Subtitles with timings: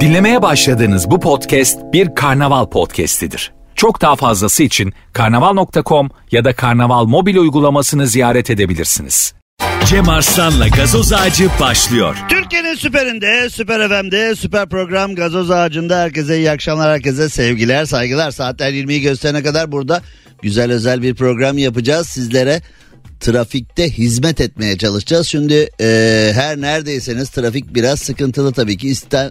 [0.00, 3.52] Dinlemeye başladığınız bu podcast bir karnaval podcastidir.
[3.74, 9.34] Çok daha fazlası için karnaval.com ya da karnaval mobil uygulamasını ziyaret edebilirsiniz.
[9.86, 12.16] Cem Arslan'la gazoz ağacı başlıyor.
[12.28, 18.30] Türkiye'nin süperinde, süper FM'de, süper program Gazoz Ağacı'nda herkese iyi akşamlar, herkese sevgiler, saygılar.
[18.30, 20.02] Saatler 20'yi gösterene kadar burada
[20.42, 22.08] güzel özel bir program yapacağız.
[22.08, 22.60] Sizlere
[23.20, 25.26] trafikte hizmet etmeye çalışacağız.
[25.26, 28.88] Şimdi e, her neredeyseniz trafik biraz sıkıntılı tabii ki.
[28.88, 29.30] İster,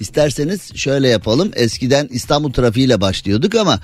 [0.00, 1.50] isterseniz şöyle yapalım.
[1.54, 3.80] Eskiden İstanbul trafiğiyle başlıyorduk ama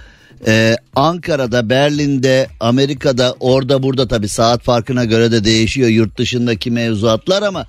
[0.46, 7.42] e, Ankara'da, Berlin'de, Amerika'da, orada burada tabii saat farkına göre de değişiyor yurt dışındaki mevzuatlar
[7.42, 7.66] ama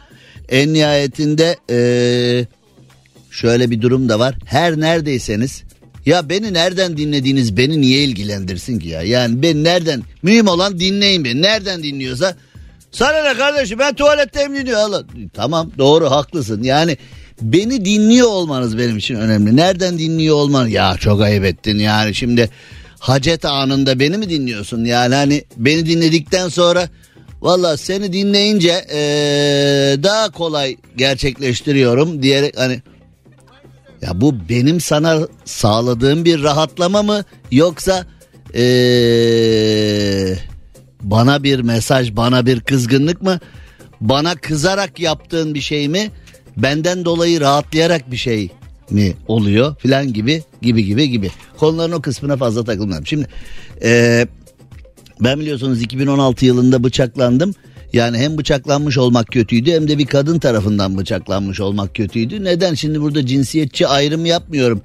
[0.50, 1.80] en nihayetinde e,
[3.32, 4.36] şöyle bir durum da var.
[4.46, 5.64] Her neredeyseniz
[6.06, 9.02] ya beni nereden dinlediğiniz beni niye ilgilendirsin ki ya?
[9.02, 11.42] Yani ben nereden mühim olan dinleyin beni.
[11.42, 12.36] Nereden dinliyorsa
[12.92, 14.80] sana ne kardeşim ben tuvaletteyim dinliyor.
[14.80, 15.04] Allah.
[15.34, 16.64] Tamam doğru haklısın.
[16.64, 16.98] Yani
[17.42, 19.56] beni dinliyor olmanız benim için önemli.
[19.56, 20.68] Nereden dinliyor olman?
[20.68, 22.50] Ya çok ayıp ettin yani şimdi
[23.00, 24.86] hacet anında beni mi dinliyorsun?
[24.86, 26.90] Yani hani beni dinledikten sonra
[27.42, 32.82] valla seni dinleyince ee, daha kolay gerçekleştiriyorum diyerek hani
[34.02, 38.06] ya bu benim sana sağladığım bir rahatlama mı yoksa
[38.56, 40.36] ee,
[41.02, 43.40] bana bir mesaj bana bir kızgınlık mı?
[44.02, 46.12] Bana kızarak yaptığın bir şey mi?
[46.58, 48.50] Benden dolayı rahatlayarak bir şey
[48.90, 51.32] mi oluyor filan gibi gibi gibi gibi.
[51.58, 53.28] Konuların o kısmına fazla takılmam şimdi
[53.84, 54.28] ee,
[55.22, 57.56] ben biliyorsunuz 2016 yılında bıçaklandım
[57.94, 62.44] yani hem bıçaklanmış olmak kötüydü hem de bir kadın tarafından bıçaklanmış olmak kötüydü.
[62.44, 64.82] Neden şimdi burada cinsiyetçi ayrım yapmıyorum.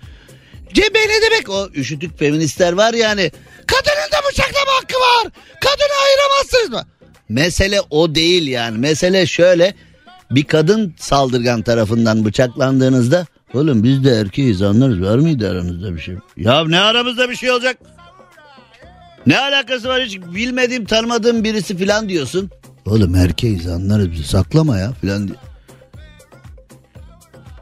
[0.73, 3.31] Cebe ne demek o üşütük feministler var yani.
[3.67, 5.33] Kadının da bıçaklama hakkı var.
[5.61, 6.83] Kadını ayıramazsınız mı?
[7.29, 8.79] Mesele o değil yani.
[8.79, 9.75] Mesele şöyle
[10.31, 16.15] bir kadın saldırgan tarafından bıçaklandığınızda oğlum biz de erkeğiz anlarız var mıydı aranızda bir şey?
[16.37, 17.77] Ya ne aramızda bir şey olacak?
[19.27, 22.51] Ne alakası var hiç bilmediğim tanımadığım birisi filan diyorsun.
[22.87, 25.39] Oğlum erkeğiz anlarız bizi saklama ya filan diyor.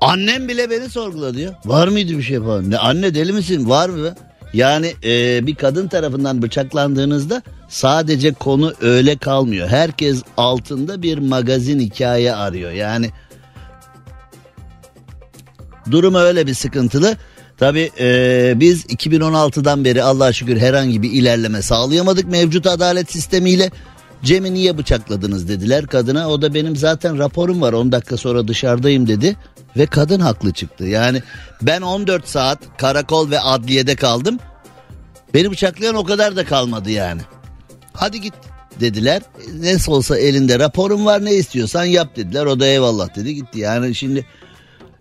[0.00, 1.60] Annem bile beni sorguladı ya.
[1.64, 2.70] Var mıydı bir şey falan?
[2.70, 3.68] Ne, anne deli misin?
[3.68, 4.14] Var mı?
[4.52, 9.68] Yani e, bir kadın tarafından bıçaklandığınızda sadece konu öyle kalmıyor.
[9.68, 12.70] Herkes altında bir magazin hikaye arıyor.
[12.70, 13.10] Yani
[15.91, 17.16] durum öyle bir sıkıntılı.
[17.58, 23.70] Tabi e, biz 2016'dan beri Allah'a şükür herhangi bir ilerleme sağlayamadık mevcut adalet sistemiyle.
[24.24, 26.28] Cem'i niye bıçakladınız dediler kadına.
[26.30, 29.36] O da benim zaten raporum var 10 dakika sonra dışarıdayım dedi.
[29.76, 30.84] Ve kadın haklı çıktı.
[30.84, 31.22] Yani
[31.62, 34.38] ben 14 saat karakol ve adliyede kaldım.
[35.34, 37.20] Beni bıçaklayan o kadar da kalmadı yani.
[37.92, 38.34] Hadi git
[38.80, 39.22] dediler.
[39.60, 42.46] Ne olsa elinde raporum var ne istiyorsan yap dediler.
[42.46, 43.58] O da eyvallah dedi gitti.
[43.58, 44.26] Yani şimdi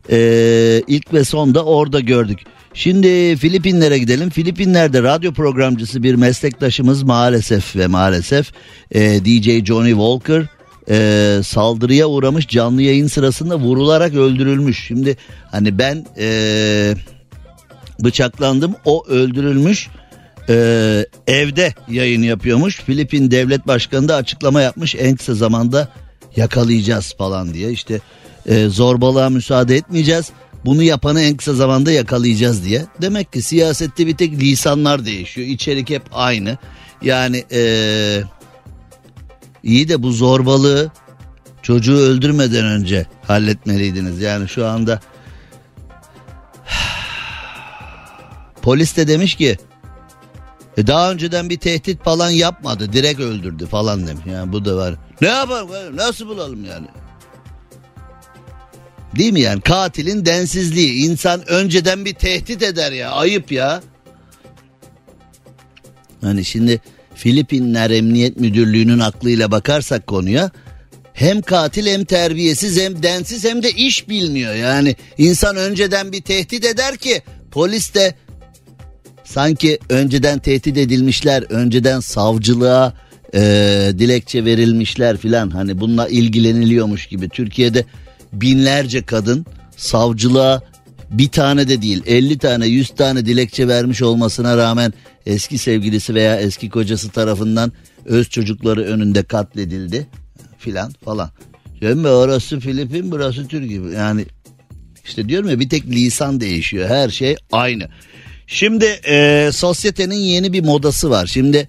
[0.09, 2.39] ee, ilk ve son da orada gördük.
[2.73, 4.29] Şimdi Filipinlere gidelim.
[4.29, 8.51] Filipinler'de radyo programcısı bir meslektaşımız maalesef ve maalesef
[8.91, 10.45] e, DJ Johnny Walker
[10.89, 14.85] e, saldırıya uğramış canlı yayın sırasında vurularak öldürülmüş.
[14.87, 15.17] Şimdi
[15.51, 16.95] hani ben e,
[17.99, 19.89] bıçaklandım o öldürülmüş
[20.49, 20.55] e,
[21.27, 22.81] evde yayın yapıyormuş.
[22.81, 25.87] Filipin devlet başkanı da açıklama yapmış en kısa zamanda
[26.35, 27.99] yakalayacağız falan diye işte
[28.45, 30.31] e, zorbalığa müsaade etmeyeceğiz.
[30.65, 32.85] Bunu yapanı en kısa zamanda yakalayacağız diye.
[33.01, 35.47] Demek ki siyasette bir tek lisanlar değişiyor.
[35.47, 36.57] İçerik hep aynı.
[37.01, 38.23] Yani ee,
[39.63, 40.91] iyi de bu zorbalığı
[41.61, 44.21] çocuğu öldürmeden önce halletmeliydiniz.
[44.21, 44.99] Yani şu anda
[48.61, 49.57] polis de demiş ki
[50.77, 52.93] e daha önceden bir tehdit falan yapmadı.
[52.93, 54.23] Direkt öldürdü falan demiş.
[54.25, 54.95] Yani bu da var.
[55.21, 55.97] Ne yapalım?
[55.97, 56.87] Nasıl bulalım yani?
[59.17, 59.61] Değil mi yani?
[59.61, 61.05] Katilin densizliği.
[61.05, 63.11] İnsan önceden bir tehdit eder ya.
[63.11, 63.81] Ayıp ya.
[66.21, 66.81] Hani şimdi
[67.15, 70.51] Filipinler Emniyet Müdürlüğü'nün aklıyla bakarsak konuya
[71.13, 74.55] hem katil hem terbiyesiz hem densiz hem de iş bilmiyor.
[74.55, 77.21] Yani insan önceden bir tehdit eder ki
[77.51, 78.15] polis de
[79.23, 82.93] sanki önceden tehdit edilmişler önceden savcılığa
[83.35, 83.39] e,
[83.97, 85.49] dilekçe verilmişler filan.
[85.49, 87.29] Hani bununla ilgileniliyormuş gibi.
[87.29, 87.85] Türkiye'de
[88.33, 89.45] binlerce kadın
[89.77, 90.61] savcılığa
[91.09, 94.93] bir tane de değil 50 tane 100 tane dilekçe vermiş olmasına rağmen
[95.25, 97.71] eski sevgilisi veya eski kocası tarafından
[98.05, 100.07] öz çocukları önünde katledildi
[100.57, 101.29] filan falan.
[101.79, 104.25] Şimdi orası Filipin burası Türkiye yani
[105.05, 107.89] işte diyorum ya bir tek lisan değişiyor her şey aynı.
[108.47, 111.25] Şimdi e, sosyetenin yeni bir modası var.
[111.25, 111.67] Şimdi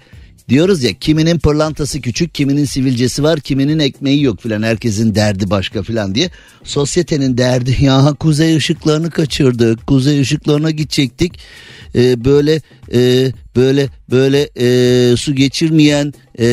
[0.49, 4.63] Diyoruz ya kiminin pırlantası küçük, kiminin sivilcesi var, kiminin ekmeği yok filan.
[4.63, 6.31] Herkesin derdi başka filan diye.
[6.65, 9.87] Sosyetenin derdi ya kuzey ışıklarını kaçırdık.
[9.87, 11.39] Kuzey ışıklarına gidecektik.
[11.95, 12.61] Ee, böyle
[12.95, 16.47] e, böyle böyle e, su geçirmeyen e,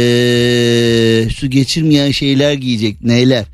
[1.35, 3.03] su geçirmeyen şeyler giyecek.
[3.03, 3.45] Neyler?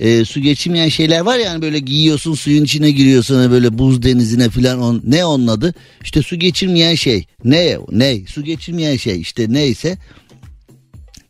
[0.00, 4.48] E, su geçirmeyen şeyler var yani böyle giyiyorsun suyun içine giriyorsun hani böyle buz denizine
[4.48, 5.74] filan on, ne onun adı?
[6.02, 7.26] İşte su geçirmeyen şey.
[7.44, 8.26] Ne ne?
[8.26, 9.98] Su geçirmeyen şey işte neyse.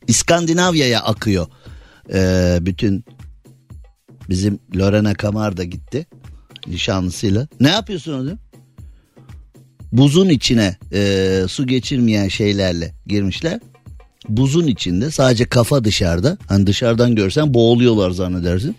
[0.09, 1.47] İskandinavya'ya akıyor.
[2.13, 3.05] E, bütün
[4.29, 6.07] bizim Lorena Kamar da gitti
[6.67, 7.49] nişanlısıyla.
[7.61, 8.39] Ne yapıyorsun orada
[9.93, 13.61] buzun içine e, su geçirmeyen şeylerle girmişler
[14.29, 16.39] buzun içinde sadece kafa dışarıda.
[16.49, 18.77] Hani dışarıdan görsen boğuluyorlar zannedersin.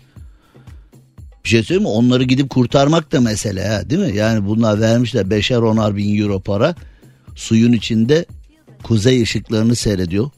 [1.44, 1.88] Bir şey söyleyeyim mi?
[1.88, 4.16] Onları gidip kurtarmak da mesele ha değil mi?
[4.16, 6.74] Yani bunlar vermişler beşer onar bin euro para.
[7.36, 8.24] Suyun içinde
[8.82, 10.30] kuzey ışıklarını seyrediyor.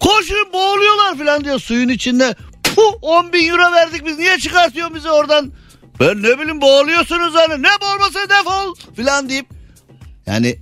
[0.00, 2.34] Koşun boğuluyorlar falan diyor suyun içinde.
[2.62, 5.52] Puh 10 bin euro verdik biz niye çıkartıyor bizi oradan?
[6.00, 9.46] Ben ne bileyim boğuluyorsunuz hani ne boğulması defol falan deyip.
[10.26, 10.58] Yani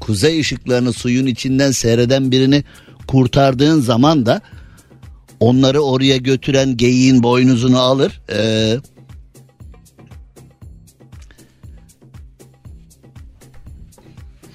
[0.00, 2.64] kuzey ışıklarını suyun içinden seyreden birini
[3.06, 4.40] kurtardığın zaman da
[5.40, 8.20] onları oraya götüren geyiğin boynuzunu alır.
[8.32, 8.76] Ee,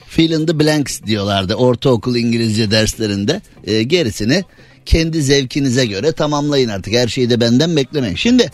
[0.07, 3.41] fill in the blanks diyorlardı ortaokul İngilizce derslerinde.
[3.63, 4.43] Ee, gerisini
[4.85, 6.93] kendi zevkinize göre tamamlayın artık.
[6.93, 8.15] Her şeyi de benden beklemeyin.
[8.15, 8.51] Şimdi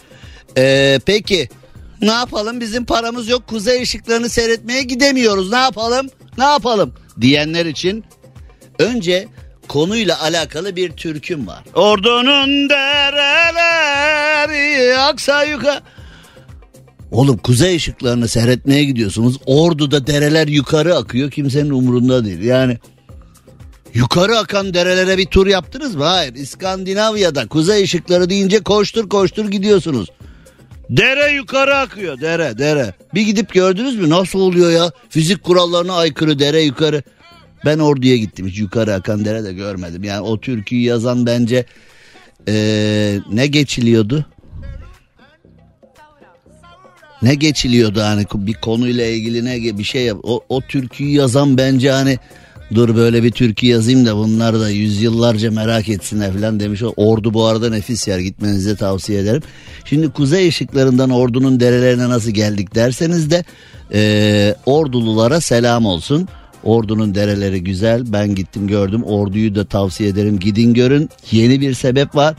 [0.57, 1.49] ee, peki
[2.01, 8.03] ne yapalım bizim paramız yok kuzey ışıklarını seyretmeye gidemiyoruz ne yapalım ne yapalım diyenler için
[8.79, 9.27] önce
[9.68, 11.64] konuyla alakalı bir türküm var.
[11.74, 14.18] Ordunun dereleri
[14.98, 15.81] aksa yukarı.
[17.12, 19.38] Oğlum kuzey ışıklarını seyretmeye gidiyorsunuz.
[19.46, 22.42] Ordu'da dereler yukarı akıyor kimsenin umurunda değil.
[22.42, 22.78] Yani
[23.94, 26.04] yukarı akan derelere bir tur yaptınız mı?
[26.04, 26.36] Hayır.
[26.36, 30.10] İskandinavya'da kuzey ışıkları deyince koştur koştur gidiyorsunuz.
[30.90, 32.94] Dere yukarı akıyor dere dere.
[33.14, 34.92] Bir gidip gördünüz mü nasıl oluyor ya?
[35.10, 37.04] Fizik kurallarına aykırı dere yukarı.
[37.65, 40.04] Ben orduya gittim hiç yukarı akan dere de görmedim.
[40.04, 41.65] Yani o türküyü yazan bence
[42.48, 44.25] ee, ne geçiliyordu?
[47.21, 50.18] Ne geçiliyordu hani bir konuyla ilgili ne bir şey yap.
[50.24, 52.19] O, o türküyü yazan bence hani
[52.75, 56.81] dur böyle bir türkü yazayım da bunlar da yüzyıllarca merak etsinler falan demiş.
[56.95, 59.42] Ordu bu arada nefis yer gitmenizi tavsiye ederim.
[59.86, 63.44] Şimdi kuzey ışıklarından ordunun derelerine nasıl geldik derseniz de
[63.94, 66.27] e, ordululara selam olsun.
[66.68, 68.04] Ordunun dereleri güzel.
[68.14, 69.04] Ben gittim gördüm.
[69.04, 70.40] Orduyu da tavsiye ederim.
[70.40, 71.10] Gidin görün.
[71.31, 72.36] Yeni bir sebep var.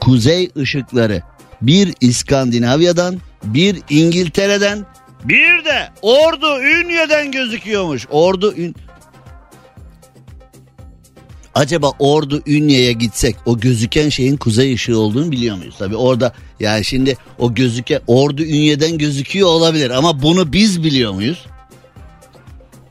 [0.00, 1.22] Kuzey ışıkları.
[1.62, 4.86] Bir İskandinavya'dan, bir İngiltere'den,
[5.24, 8.06] bir de Ordu Ünye'den gözüküyormuş.
[8.10, 8.74] Ordu Ün...
[11.54, 15.74] Acaba Ordu Ünye'ye gitsek o gözüken şeyin kuzey ışığı olduğunu biliyor muyuz?
[15.78, 21.46] Tabi orada yani şimdi o gözüken Ordu Ünye'den gözüküyor olabilir ama bunu biz biliyor muyuz?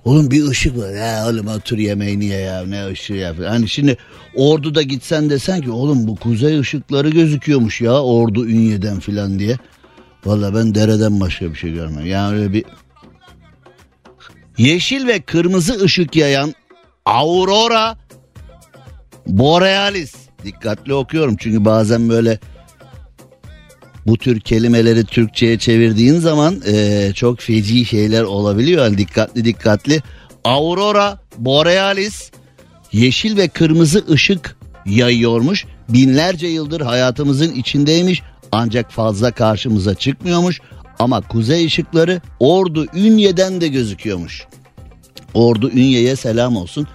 [0.06, 0.90] Oğlum bir ışık var.
[0.90, 3.36] Ya oğlum otur yemeğini ye ya ne ışığı ya.
[3.48, 3.98] Hani şimdi
[4.36, 9.57] Ordu'da gitsen desen ki oğlum bu kuzey ışıkları gözüküyormuş ya Ordu Ünye'den filan diye.
[10.25, 12.06] Valla ben dereden başka bir şey görmem.
[12.06, 12.66] Yani öyle bir
[14.57, 16.54] yeşil ve kırmızı ışık yayan
[17.06, 17.98] Aurora
[19.28, 20.16] Borealis.
[20.46, 22.40] Dikkatli okuyorum çünkü bazen böyle
[24.09, 28.84] bu tür kelimeleri Türkçe'ye çevirdiğin zaman e, çok feci şeyler olabiliyor.
[28.84, 30.01] Yani dikkatli dikkatli.
[30.43, 32.31] Aurora Borealis
[32.91, 35.65] yeşil ve kırmızı ışık yayıyormuş.
[35.89, 40.62] Binlerce yıldır hayatımızın içindeymiş ancak fazla karşımıza çıkmıyormuş.
[41.00, 44.48] Ama kuzey ışıkları Ordu Ünye'den de gözüküyormuş.
[45.34, 46.88] Ordu Ünye'ye selam olsun.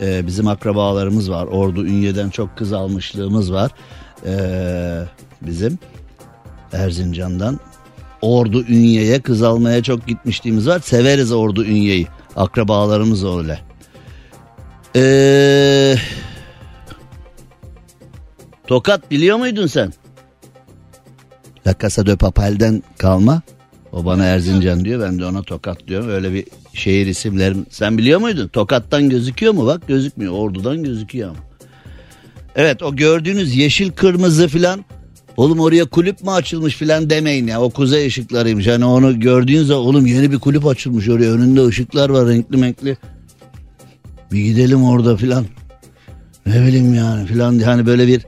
[0.00, 1.46] Ee, bizim akrabalarımız var.
[1.46, 3.70] Ordu Ünye'den çok kız almışlığımız var.
[4.26, 5.04] Ee,
[5.42, 5.78] bizim.
[6.72, 7.60] Erzincan'dan
[8.22, 10.80] Ordu Ünye'ye kız almaya çok gitmişliğimiz var.
[10.80, 12.06] Severiz Ordu Ünye'yi.
[12.36, 13.60] Akrabalarımız öyle.
[14.96, 15.96] Ee,
[18.66, 19.92] Tokat biliyor muydun sen?
[21.66, 23.42] La Casa de Papel'den kalma.
[23.92, 26.08] O bana Erzincan diyor ben de ona Tokat diyorum.
[26.08, 27.66] Öyle bir şehir isimlerim.
[27.70, 28.48] Sen biliyor muydun?
[28.48, 29.66] Tokat'tan gözüküyor mu?
[29.66, 30.32] Bak gözükmüyor.
[30.32, 31.38] Ordu'dan gözüküyor ama.
[32.56, 34.84] Evet o gördüğünüz yeşil kırmızı filan
[35.42, 37.60] Oğlum oraya kulüp mü açılmış filan demeyin ya.
[37.60, 38.66] O kuzey ışıklarıymış.
[38.66, 41.32] Hani onu gördüğünüz zaman oğlum yeni bir kulüp açılmış oraya.
[41.32, 42.96] Önünde ışıklar var renkli renkli.
[44.32, 45.46] Bir gidelim orada filan.
[46.46, 47.58] Ne bileyim yani filan.
[47.58, 48.22] Hani böyle bir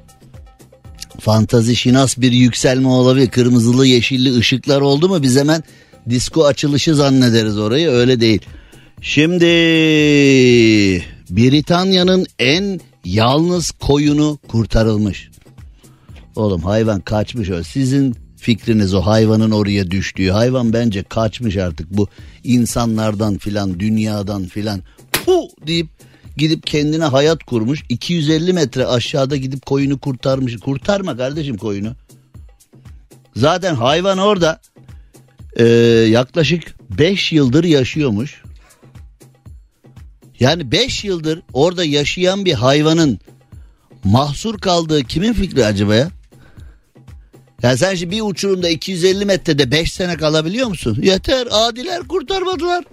[1.20, 3.30] fantazi şinas bir yükselme olabilir.
[3.30, 5.62] Kırmızılı yeşilli ışıklar oldu mu biz hemen
[6.10, 7.88] disko açılışı zannederiz orayı.
[7.90, 8.42] Öyle değil.
[9.00, 9.46] Şimdi
[11.30, 15.33] Britanya'nın en yalnız koyunu kurtarılmış.
[16.36, 17.62] Oğlum hayvan kaçmış o.
[17.62, 20.30] Sizin fikriniz o hayvanın oraya düştüğü.
[20.30, 22.08] Hayvan bence kaçmış artık bu
[22.44, 24.80] insanlardan filan dünyadan filan.
[25.12, 25.88] Puh deyip
[26.36, 27.82] gidip kendine hayat kurmuş.
[27.88, 30.56] 250 metre aşağıda gidip koyunu kurtarmış.
[30.56, 31.92] Kurtarma kardeşim koyunu.
[33.36, 34.60] Zaten hayvan orada
[35.56, 35.64] e,
[36.10, 38.42] yaklaşık 5 yıldır yaşıyormuş.
[40.40, 43.18] Yani 5 yıldır orada yaşayan bir hayvanın
[44.04, 46.10] mahsur kaldığı kimin fikri acaba ya?
[47.64, 50.98] Ya sen şimdi bir uçurumda 250 metrede 5 sene kalabiliyor musun?
[51.02, 52.84] Yeter adiler kurtarmadılar.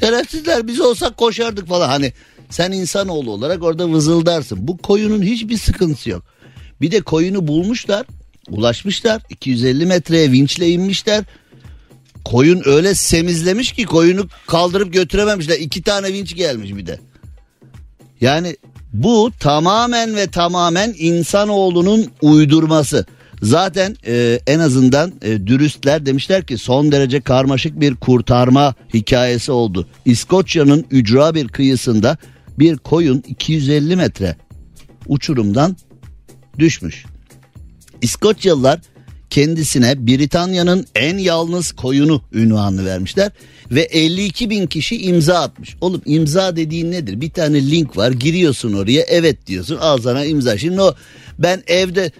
[0.00, 1.88] Şerefsizler biz olsak koşardık falan.
[1.88, 2.12] Hani
[2.50, 4.58] sen insanoğlu olarak orada vızıldarsın.
[4.68, 6.22] Bu koyunun hiçbir sıkıntısı yok.
[6.80, 8.06] Bir de koyunu bulmuşlar.
[8.50, 9.22] Ulaşmışlar.
[9.28, 11.24] 250 metreye vinçle inmişler.
[12.24, 15.58] Koyun öyle semizlemiş ki koyunu kaldırıp götürememişler.
[15.58, 17.00] İki tane vinç gelmiş bir de.
[18.20, 18.56] Yani
[18.92, 23.06] bu tamamen ve tamamen insanoğlunun uydurması.
[23.42, 29.88] Zaten e, en azından e, dürüstler demişler ki son derece karmaşık bir kurtarma hikayesi oldu.
[30.04, 32.16] İskoçya'nın ücra bir kıyısında
[32.58, 34.36] bir koyun 250 metre
[35.06, 35.76] uçurumdan
[36.58, 37.04] düşmüş.
[38.02, 38.80] İskoçyalılar
[39.30, 43.32] kendisine Britanya'nın en yalnız koyunu ünvanını vermişler
[43.70, 45.76] ve 52 bin kişi imza atmış.
[45.80, 47.20] Oğlum imza dediğin nedir?
[47.20, 50.58] Bir tane link var giriyorsun oraya evet diyorsun al sana imza.
[50.58, 50.94] Şimdi o
[51.38, 52.10] ben evde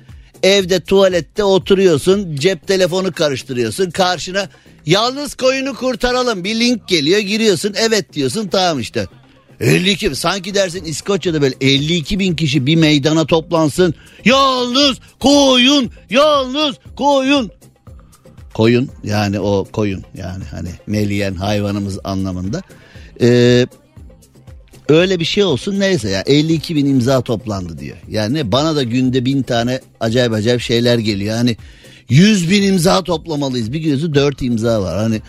[0.46, 4.48] evde tuvalette oturuyorsun cep telefonu karıştırıyorsun karşına
[4.86, 9.06] yalnız koyunu kurtaralım bir link geliyor giriyorsun evet diyorsun tamam işte
[9.60, 13.94] 52 sanki dersin İskoçya'da böyle 52 bin kişi bir meydana toplansın.
[14.24, 17.50] Yalnız koyun, yalnız koyun.
[18.54, 22.62] Koyun yani o koyun yani hani meliyen hayvanımız anlamında.
[23.20, 23.66] Ee,
[24.88, 27.96] öyle bir şey olsun neyse ya 52 bin imza toplandı diyor.
[28.08, 31.36] Yani bana da günde bin tane acayip acayip şeyler geliyor.
[31.36, 31.56] Hani
[32.08, 33.72] 100 bin imza toplamalıyız.
[33.72, 34.98] Bir gözü 4 imza var.
[34.98, 35.20] Hani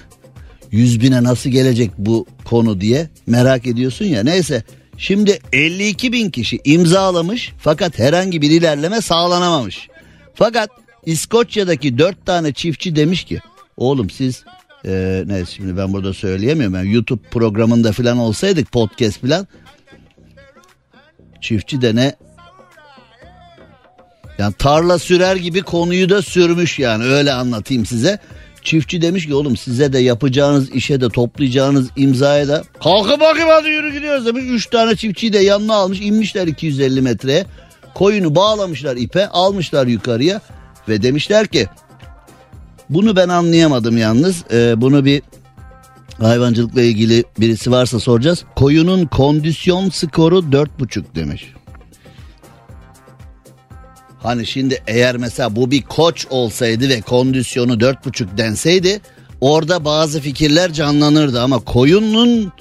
[0.71, 4.23] 100 bine nasıl gelecek bu konu diye merak ediyorsun ya.
[4.23, 4.63] Neyse
[4.97, 9.87] şimdi 52 bin kişi imzalamış fakat herhangi bir ilerleme sağlanamamış.
[10.35, 10.69] Fakat
[11.05, 13.39] İskoçya'daki 4 tane çiftçi demiş ki
[13.77, 14.43] oğlum siz
[14.85, 16.75] e, neyse şimdi ben burada söyleyemiyorum.
[16.75, 19.47] Yani YouTube programında falan olsaydık podcast falan
[21.41, 22.15] çiftçi de ne
[24.37, 28.19] yani tarla sürer gibi konuyu da sürmüş yani öyle anlatayım size.
[28.61, 33.69] Çiftçi demiş ki oğlum size de yapacağınız işe de toplayacağınız imzaya da kalkın bakayım hadi
[33.69, 34.43] yürü gidiyoruz demiş.
[34.47, 37.45] Üç tane çiftçiyi de yanına almış inmişler 250 metreye.
[37.93, 40.41] Koyunu bağlamışlar ipe almışlar yukarıya
[40.89, 41.67] ve demişler ki
[42.89, 44.43] bunu ben anlayamadım yalnız.
[44.51, 45.21] Ee, bunu bir
[46.19, 48.43] hayvancılıkla ilgili birisi varsa soracağız.
[48.55, 51.53] Koyunun kondisyon skoru 4,5 demiş.
[54.23, 59.01] Hani şimdi eğer mesela bu bir koç olsaydı ve kondisyonu dört buçuk denseydi
[59.41, 62.51] orada bazı fikirler canlanırdı ama koyunun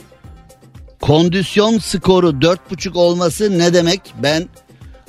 [1.00, 4.00] kondisyon skoru dört buçuk olması ne demek?
[4.23, 4.49] Ben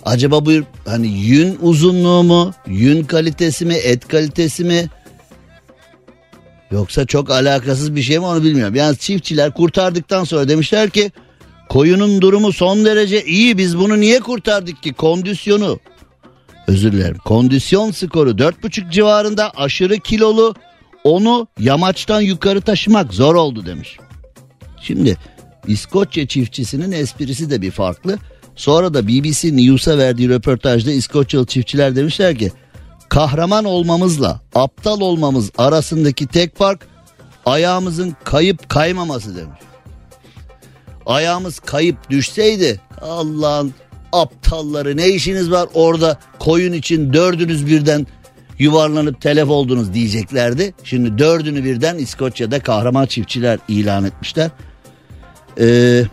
[0.06, 0.52] acaba bu
[0.86, 4.90] hani yün uzunluğu mu, yün kalitesi mi, et kalitesi mi?
[6.72, 8.76] Yoksa çok alakasız bir şey mi onu bilmiyorum.
[8.76, 11.12] Yani çiftçiler kurtardıktan sonra demişler ki
[11.70, 15.80] koyunun durumu son derece iyi biz bunu niye kurtardık ki kondisyonu
[16.68, 17.18] özür dilerim.
[17.18, 20.56] Kondisyon skoru 4,5 civarında aşırı kilolu
[21.04, 23.98] onu yamaçtan yukarı taşımak zor oldu demiş.
[24.82, 25.18] Şimdi
[25.68, 28.18] İskoçya çiftçisinin esprisi de bir farklı.
[28.56, 32.52] Sonra da BBC News'a verdiği röportajda İskoçyalı çiftçiler demişler ki
[33.10, 36.88] kahraman olmamızla aptal olmamız arasındaki tek fark
[37.46, 39.60] ayağımızın kayıp kaymaması demiş.
[41.06, 43.74] Ayağımız kayıp düşseydi Allah'ın
[44.14, 48.08] aptalları ne işiniz var orada koyun için dördünüz birden
[48.60, 50.74] yuvarlanıp telef oldunuz diyeceklerdi.
[50.84, 54.52] Şimdi dördünü birden İskoçya'da kahraman çiftçiler ilan etmişler.
[55.60, 56.04] Ee,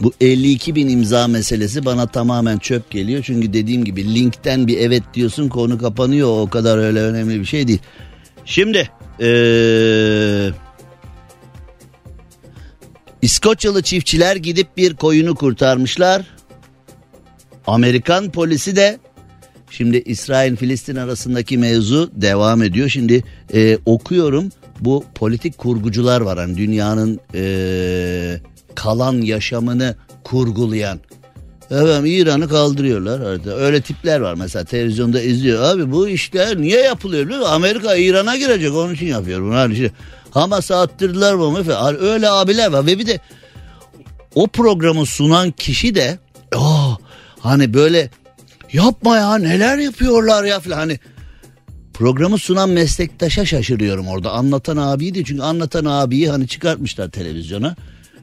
[0.00, 3.22] bu 52 bin imza meselesi bana tamamen çöp geliyor.
[3.26, 6.40] Çünkü dediğim gibi linkten bir evet diyorsun konu kapanıyor.
[6.40, 7.80] O kadar öyle önemli bir şey değil.
[8.44, 8.90] Şimdi
[9.20, 10.50] ee,
[13.22, 16.26] İskoçyalı çiftçiler gidip bir koyunu kurtarmışlar.
[17.66, 18.98] Amerikan polisi de
[19.70, 22.88] şimdi İsrail Filistin arasındaki mevzu devam ediyor.
[22.88, 24.48] Şimdi e, okuyorum
[24.80, 28.40] bu politik kurgucular var hani dünyanın e,
[28.74, 31.00] kalan yaşamını kurgulayan.
[31.70, 33.20] Evet İran'ı kaldırıyorlar.
[33.60, 35.62] Öyle tipler var mesela televizyonda izliyor.
[35.62, 37.52] Abi bu işler niye yapılıyor biliyor musun?
[37.52, 39.54] Amerika İran'a girecek onun için yapıyor bunu.
[39.54, 39.90] Hani işte
[40.30, 41.58] Hamas'a attırdılar bu
[42.00, 43.20] Öyle abiler var ve bir de
[44.34, 46.18] o programı sunan kişi de
[46.56, 46.98] oh,
[47.40, 48.10] hani böyle
[48.72, 50.98] yapma ya neler yapıyorlar ya falan hani
[51.94, 57.76] programı sunan meslektaşa şaşırıyorum orada anlatan abiydi çünkü anlatan abiyi hani çıkartmışlar televizyona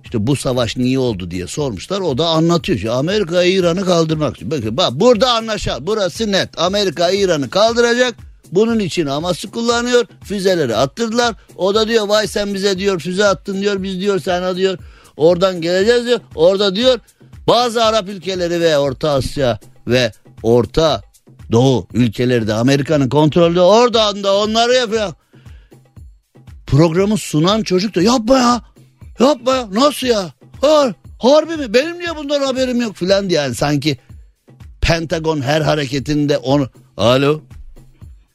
[0.03, 2.01] işte bu savaş niye oldu diye sormuşlar.
[2.01, 2.77] O da anlatıyor.
[2.77, 4.51] İşte Amerika İran'ı kaldırmak için.
[4.51, 5.77] Bakın bak burada anlaşal.
[5.81, 6.59] Burası net.
[6.59, 8.15] Amerika İran'ı kaldıracak.
[8.51, 10.05] Bunun için Hamas'ı kullanıyor.
[10.23, 11.35] Füzeleri attırdılar.
[11.55, 13.83] O da diyor vay sen bize diyor füze attın diyor.
[13.83, 14.77] Biz diyor sana diyor
[15.17, 16.19] oradan geleceğiz diyor.
[16.35, 16.99] Orada diyor
[17.47, 20.11] bazı Arap ülkeleri ve Orta Asya ve
[20.43, 21.01] Orta
[21.51, 25.13] Doğu ülkeleri de Amerika'nın kontrolü oradan da onları yapıyor.
[26.67, 28.61] Programı sunan çocuk da yapma ya
[29.19, 30.33] Yapma ya nasıl ya?
[30.61, 31.73] Har, harbi mi?
[31.73, 33.97] Benim niye bundan haberim yok filan diye yani sanki
[34.81, 36.69] Pentagon her hareketinde onu...
[36.97, 37.41] Alo?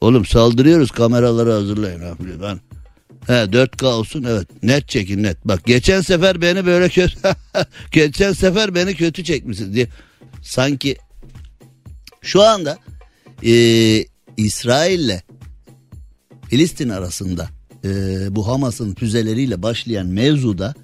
[0.00, 2.02] Oğlum saldırıyoruz kameraları hazırlayın.
[2.42, 2.60] Ben
[3.26, 5.44] He 4K olsun evet net çekin net.
[5.44, 7.18] Bak geçen sefer beni böyle kötü
[7.92, 9.88] geçen sefer beni kötü çekmişsiniz diye.
[10.42, 10.96] Sanki
[12.22, 12.78] şu anda
[13.44, 13.52] e,
[14.36, 15.20] İsrail'le
[16.50, 17.48] Filistin arasında
[17.84, 17.88] e,
[18.36, 20.74] bu Hamas'ın füzeleriyle başlayan mevzuda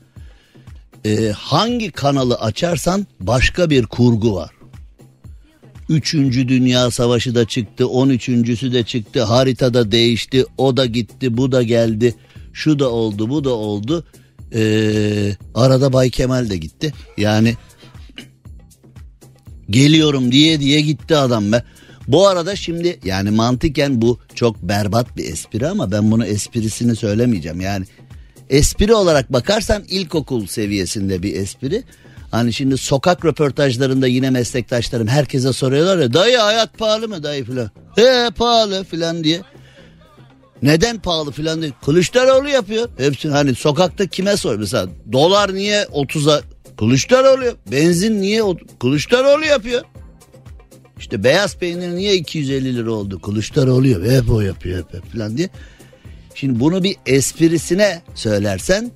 [1.05, 4.51] e, hangi kanalı açarsan başka bir kurgu var.
[5.89, 11.53] Üçüncü Dünya Savaşı da çıktı, on üçüncüsü de çıktı, haritada değişti, o da gitti, bu
[11.53, 12.15] da geldi,
[12.53, 14.05] şu da oldu, bu da oldu.
[14.55, 16.93] Ee, arada Bay Kemal de gitti.
[17.17, 17.55] Yani
[19.71, 21.63] geliyorum diye diye gitti adam be.
[22.09, 27.61] Bu arada şimdi yani mantıken bu çok berbat bir espri ama ben bunu esprisini söylemeyeceğim.
[27.61, 27.85] Yani
[28.51, 31.83] espri olarak bakarsan ilkokul seviyesinde bir espri.
[32.31, 37.71] Hani şimdi sokak röportajlarında yine meslektaşlarım herkese soruyorlar ya dayı hayat pahalı mı dayı filan.
[37.97, 39.41] He pahalı filan diye.
[40.63, 41.73] Neden pahalı filan diye.
[41.85, 42.89] Kılıçdaroğlu yapıyor.
[42.99, 46.41] Hepsini hani sokakta kime sor mesela dolar niye 30'a
[46.79, 48.43] Kılıçdaroğlu benzin niye
[48.81, 49.83] Kılıçdaroğlu yapıyor.
[51.09, 53.21] İşte beyaz peynir niye 250 lira oldu?
[53.21, 54.23] Kılıçdaroğlu yapıyor.
[54.23, 55.49] Hep o yapıyor hep, hep falan diye.
[56.35, 58.91] Şimdi bunu bir esprisine söylersen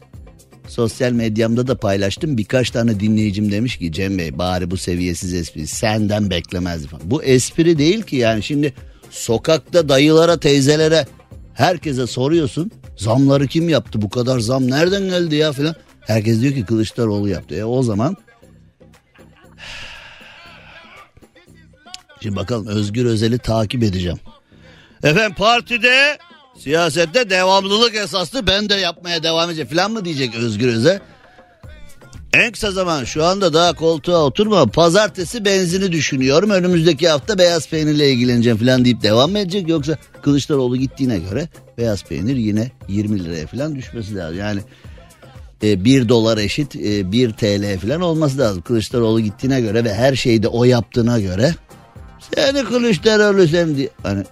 [0.68, 2.38] sosyal medyamda da paylaştım.
[2.38, 7.10] Birkaç tane dinleyicim demiş ki Cem Bey bari bu seviyesiz espri senden beklemezdi falan.
[7.10, 8.74] Bu espri değil ki yani şimdi
[9.10, 11.06] sokakta dayılara teyzelere
[11.54, 12.70] herkese soruyorsun.
[12.96, 15.74] Zamları kim yaptı bu kadar zam nereden geldi ya falan.
[16.00, 17.54] Herkes diyor ki Kılıçdaroğlu yaptı.
[17.54, 18.16] E o zaman
[22.22, 24.18] Şimdi bakalım Özgür Özel'i takip edeceğim.
[25.04, 26.18] Efendim partide
[26.58, 28.46] siyasette devamlılık esaslı.
[28.46, 31.00] Ben de yapmaya devam edeceğim falan mı diyecek Özgür Özel?
[32.32, 34.66] En kısa zaman şu anda daha koltuğa oturma.
[34.66, 36.50] Pazartesi benzini düşünüyorum.
[36.50, 39.68] Önümüzdeki hafta beyaz peynirle ilgileneceğim falan deyip devam mı edecek?
[39.68, 44.38] Yoksa Kılıçdaroğlu gittiğine göre beyaz peynir yine 20 liraya falan düşmesi lazım.
[44.38, 44.60] Yani
[45.62, 48.62] e, 1 dolar eşit e, 1 TL falan olması lazım.
[48.62, 51.54] Kılıçdaroğlu gittiğine göre ve her şeyde o yaptığına göre
[52.34, 53.88] seni Kılıçdaroğlu sen diye.
[54.02, 54.24] Hani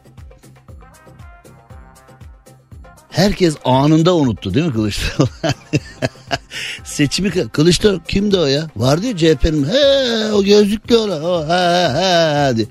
[3.10, 5.28] Herkes anında unuttu değil mi Kılıçdaroğlu?
[6.84, 8.68] Seçimi Kılıçdaroğlu kimdi o ya?
[8.76, 12.68] Vardı ya CHP'nin he o gözlüklü olan o he he he hadi.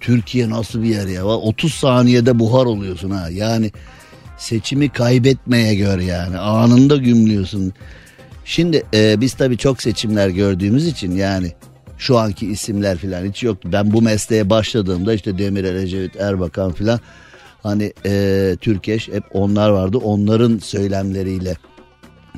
[0.00, 1.24] Türkiye nasıl bir yer ya?
[1.24, 3.28] 30 saniyede buhar oluyorsun ha.
[3.30, 3.72] Yani
[4.38, 6.38] seçimi kaybetmeye gör yani.
[6.38, 7.72] Anında gümlüyorsun.
[8.44, 11.52] Şimdi e, biz tabii çok seçimler gördüğümüz için yani
[12.00, 13.68] şu anki isimler falan hiç yoktu.
[13.72, 17.00] Ben bu mesleğe başladığımda işte Demirel, Ecevit, Erbakan falan
[17.62, 19.98] hani e, Türkeş hep onlar vardı.
[19.98, 21.56] Onların söylemleriyle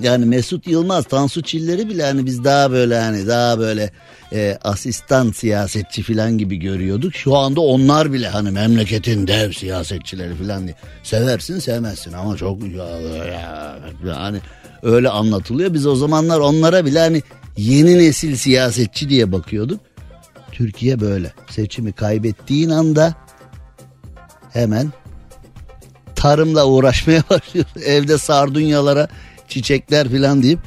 [0.00, 3.90] yani Mesut Yılmaz, Tansu Çiller'i bile hani biz daha böyle hani daha böyle
[4.32, 7.14] e, asistan siyasetçi falan gibi görüyorduk.
[7.14, 10.76] Şu anda onlar bile hani memleketin dev siyasetçileri falan diye.
[11.02, 14.38] Seversin sevmezsin ama çok ya, ya, yani
[14.82, 15.74] öyle anlatılıyor.
[15.74, 17.22] Biz o zamanlar onlara bile hani
[17.56, 19.80] yeni nesil siyasetçi diye bakıyorduk.
[20.52, 21.32] Türkiye böyle.
[21.50, 23.14] Seçimi kaybettiğin anda
[24.52, 24.92] hemen
[26.14, 27.66] tarımla uğraşmaya başlıyor.
[27.86, 29.08] Evde sardunyalara
[29.48, 30.58] çiçekler filan deyip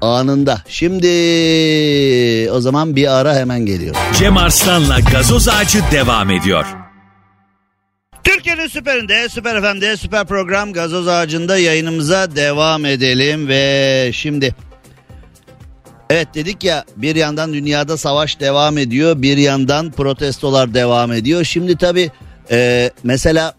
[0.00, 0.62] anında.
[0.68, 1.08] Şimdi
[2.50, 3.96] o zaman bir ara hemen geliyor.
[4.18, 6.66] Cem Arslan'la gazoz ağacı devam ediyor.
[8.24, 14.54] Türkiye'nin süperinde, süper FM'de, süper program gazoz ağacında yayınımıza devam edelim ve şimdi
[16.10, 21.44] Evet dedik ya bir yandan dünyada savaş devam ediyor bir yandan protestolar devam ediyor.
[21.44, 22.10] Şimdi tabi
[22.50, 23.54] e, mesela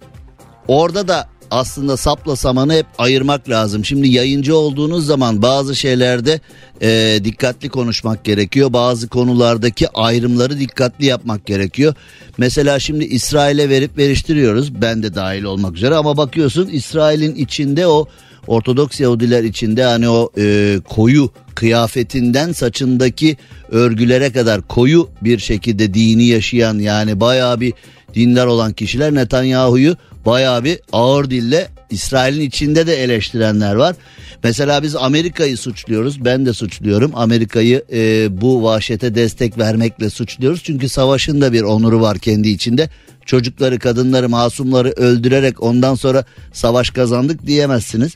[0.67, 3.86] orada da aslında sapla samanı hep ayırmak lazım.
[3.86, 6.39] Şimdi yayıncı olduğunuz zaman bazı şeylerde
[6.81, 8.73] e, dikkatli konuşmak gerekiyor.
[8.73, 11.93] Bazı konulardaki ayrımları dikkatli yapmak gerekiyor.
[12.38, 14.81] Mesela şimdi İsrail'e verip veriştiriyoruz.
[14.81, 18.07] Ben de dahil olmak üzere ama bakıyorsun İsrail'in içinde o
[18.47, 23.38] Ortodoks Yahudiler içinde hani o e, koyu kıyafetinden saçındaki
[23.69, 27.73] örgülere kadar koyu bir şekilde dini yaşayan yani bayağı bir
[28.13, 33.95] dindar olan kişiler Netanyahu'yu bayağı bir ağır dille İsrail'in içinde de eleştirenler var.
[34.43, 36.25] Mesela biz Amerika'yı suçluyoruz.
[36.25, 37.12] Ben de suçluyorum.
[37.15, 40.63] Amerika'yı e, bu vahşete destek vermekle suçluyoruz.
[40.63, 42.89] Çünkü savaşın da bir onuru var kendi içinde.
[43.25, 48.15] Çocukları, kadınları, masumları öldürerek ondan sonra savaş kazandık diyemezsiniz.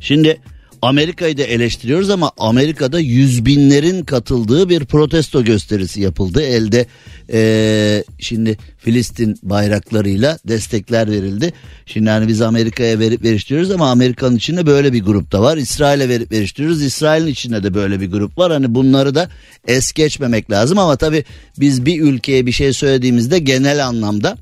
[0.00, 0.40] Şimdi
[0.82, 6.42] Amerika'yı da eleştiriyoruz ama Amerika'da yüz binlerin katıldığı bir protesto gösterisi yapıldı.
[6.42, 6.86] Elde
[7.32, 11.52] ee, şimdi Filistin bayraklarıyla destekler verildi.
[11.86, 15.56] Şimdi hani biz Amerika'ya verip veriştiriyoruz ama Amerika'nın içinde böyle bir grup da var.
[15.56, 16.82] İsrail'e verip veriştiriyoruz.
[16.82, 18.52] İsrail'in içinde de böyle bir grup var.
[18.52, 19.30] Hani bunları da
[19.66, 21.24] es geçmemek lazım ama tabii
[21.60, 24.36] biz bir ülkeye bir şey söylediğimizde genel anlamda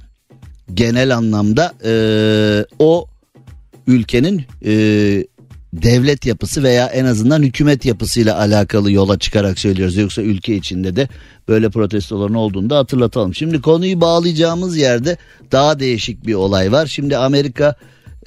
[0.74, 3.06] genel anlamda ee, o
[3.86, 4.72] ülkenin e,
[5.72, 9.96] devlet yapısı veya en azından hükümet yapısıyla alakalı yola çıkarak söylüyoruz.
[9.96, 11.08] Yoksa ülke içinde de
[11.48, 13.34] böyle protestoların olduğunu da hatırlatalım.
[13.34, 15.16] Şimdi konuyu bağlayacağımız yerde
[15.52, 16.86] daha değişik bir olay var.
[16.86, 17.74] Şimdi Amerika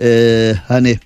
[0.01, 0.99] e, hani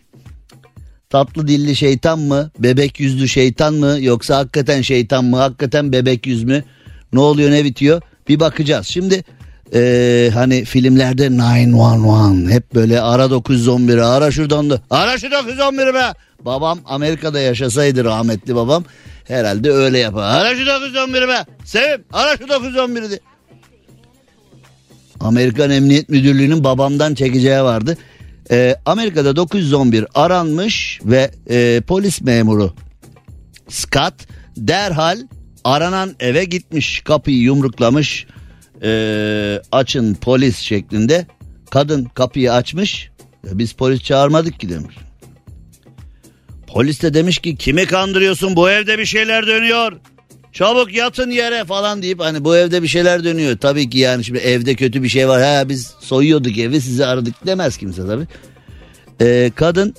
[1.10, 6.44] tatlı dilli şeytan mı bebek yüzlü şeytan mı yoksa hakikaten şeytan mı hakikaten bebek yüz
[6.44, 6.64] mü
[7.14, 8.88] ne oluyor ne bitiyor bir bakacağız.
[8.88, 9.24] Şimdi
[9.74, 16.14] ee, hani filmlerde 911 hep böyle ara 911'i ara şuradan da ara şu 911'i be.
[16.42, 18.84] Babam Amerika'da yaşasaydı rahmetli babam
[19.24, 20.24] herhalde öyle yapar.
[20.24, 21.46] Ara şu 911'i be.
[21.66, 23.20] Sevim ara şu 911'i de.
[25.20, 27.98] Amerikan Emniyet Müdürlüğü'nün babamdan çekeceği vardı.
[28.52, 32.74] Ee, Amerika'da 911 aranmış ve e, polis memuru
[33.70, 34.14] Scott
[34.58, 35.18] derhal
[35.64, 38.28] aranan eve gitmiş kapıyı yumruklamış
[38.84, 41.28] e, açın polis şeklinde.
[41.70, 43.10] Kadın kapıyı açmış.
[43.44, 44.96] Biz polis çağırmadık ki demiş.
[46.76, 49.92] Polis de demiş ki kimi kandırıyorsun bu evde bir şeyler dönüyor.
[50.52, 53.58] Çabuk yatın yere falan deyip hani bu evde bir şeyler dönüyor.
[53.58, 55.42] Tabii ki yani şimdi evde kötü bir şey var.
[55.42, 58.28] Ha biz soyuyorduk evi sizi aradık demez kimse tabii.
[59.22, 59.96] Ee, kadın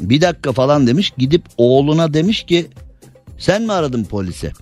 [0.00, 2.66] bir dakika falan demiş gidip oğluna demiş ki
[3.38, 4.52] sen mi aradın polise?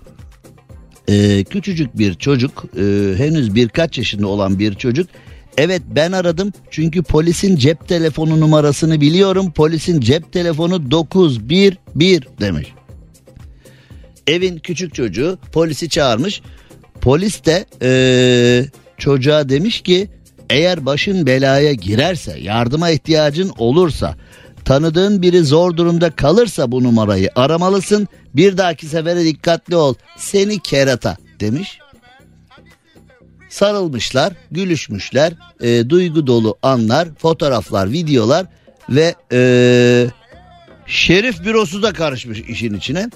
[1.09, 5.09] Ee, küçücük bir çocuk e, henüz birkaç yaşında olan bir çocuk
[5.57, 9.51] Evet ben aradım çünkü polisin cep telefonu numarasını biliyorum.
[9.51, 11.77] Polisin cep telefonu 911
[12.39, 12.73] demiş.
[14.27, 16.41] Evin küçük çocuğu polisi çağırmış.
[17.01, 18.65] Polis de ee,
[18.97, 20.07] çocuğa demiş ki
[20.49, 24.15] eğer başın belaya girerse yardıma ihtiyacın olursa
[24.65, 28.07] tanıdığın biri zor durumda kalırsa bu numarayı aramalısın.
[28.35, 31.79] Bir dahaki sefere dikkatli ol seni kerata demiş
[33.55, 38.45] sarılmışlar, gülüşmüşler, e, duygu dolu anlar, fotoğraflar, videolar
[38.89, 39.39] ve e,
[40.87, 43.09] şerif bürosu da karışmış işin içine.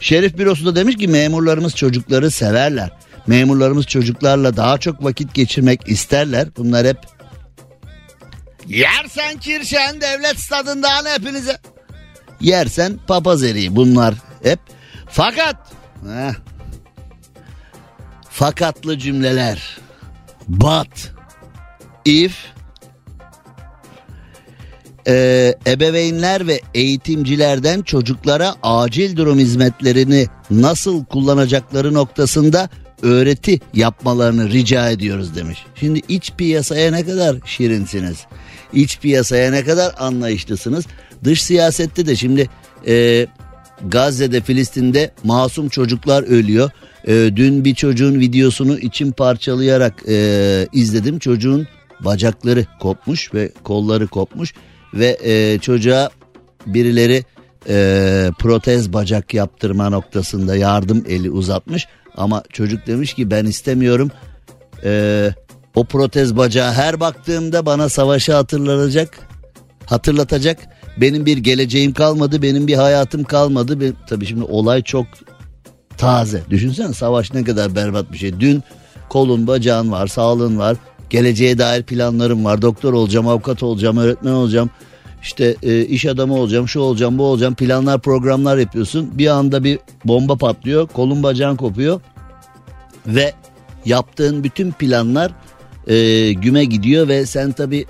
[0.00, 2.90] Şerif bürosu da demiş ki memurlarımız çocukları severler.
[3.26, 6.48] Memurlarımız çocuklarla daha çok vakit geçirmek isterler.
[6.56, 6.98] Bunlar hep
[8.66, 11.58] yersen kirşen devlet stadından hepinize.
[12.40, 14.58] Yersen papaz eriği bunlar hep.
[15.10, 15.56] Fakat
[16.06, 16.34] heh,
[18.38, 19.78] fakatlı cümleler.
[20.48, 21.12] But
[22.04, 22.36] if
[25.06, 32.68] ee, ebeveynler ve eğitimcilerden çocuklara acil durum hizmetlerini nasıl kullanacakları noktasında
[33.02, 35.58] öğreti yapmalarını rica ediyoruz demiş.
[35.74, 38.18] Şimdi iç piyasaya ne kadar şirinsiniz?
[38.72, 40.84] İç piyasaya ne kadar anlayışlısınız?
[41.24, 42.48] Dış siyasette de şimdi
[42.86, 43.26] e,
[43.88, 46.70] Gazze'de Filistin'de masum çocuklar ölüyor.
[47.06, 51.18] E, dün bir çocuğun videosunu içim parçalayarak e, izledim.
[51.18, 51.66] Çocuğun
[52.00, 54.54] bacakları kopmuş ve kolları kopmuş
[54.94, 56.10] ve e, çocuğa
[56.66, 57.24] birileri
[57.68, 61.86] e, protez bacak yaptırma noktasında yardım eli uzatmış.
[62.16, 64.10] Ama çocuk demiş ki ben istemiyorum.
[64.84, 65.30] E,
[65.74, 69.18] o protez bacağı her baktığımda bana savaşı hatırlanacak,
[69.86, 70.58] hatırlatacak.
[70.96, 73.80] Benim bir geleceğim kalmadı, benim bir hayatım kalmadı.
[73.80, 75.06] Ben, tabii şimdi olay çok
[75.98, 76.42] taze.
[76.50, 78.40] Düşünsene savaş ne kadar berbat bir şey.
[78.40, 78.62] Dün
[79.08, 80.76] kolun bacağın var sağlığın var.
[81.10, 82.62] Geleceğe dair planlarım var.
[82.62, 84.70] Doktor olacağım, avukat olacağım, öğretmen olacağım.
[85.22, 87.54] İşte e, iş adamı olacağım, şu olacağım, bu olacağım.
[87.54, 89.18] Planlar, programlar yapıyorsun.
[89.18, 92.00] Bir anda bir bomba patlıyor, kolun bacağın kopuyor
[93.06, 93.32] ve
[93.84, 95.32] yaptığın bütün planlar
[95.86, 97.86] e, güme gidiyor ve sen tabi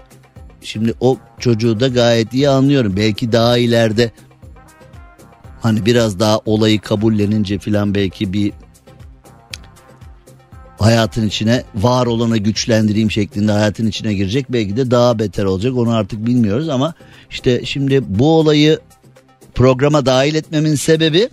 [0.61, 2.97] şimdi o çocuğu da gayet iyi anlıyorum.
[2.97, 4.11] Belki daha ileride
[5.61, 8.53] hani biraz daha olayı kabullenince filan belki bir
[10.79, 14.47] hayatın içine var olanı güçlendireyim şeklinde hayatın içine girecek.
[14.49, 16.95] Belki de daha beter olacak onu artık bilmiyoruz ama
[17.31, 18.79] işte şimdi bu olayı
[19.55, 21.29] programa dahil etmemin sebebi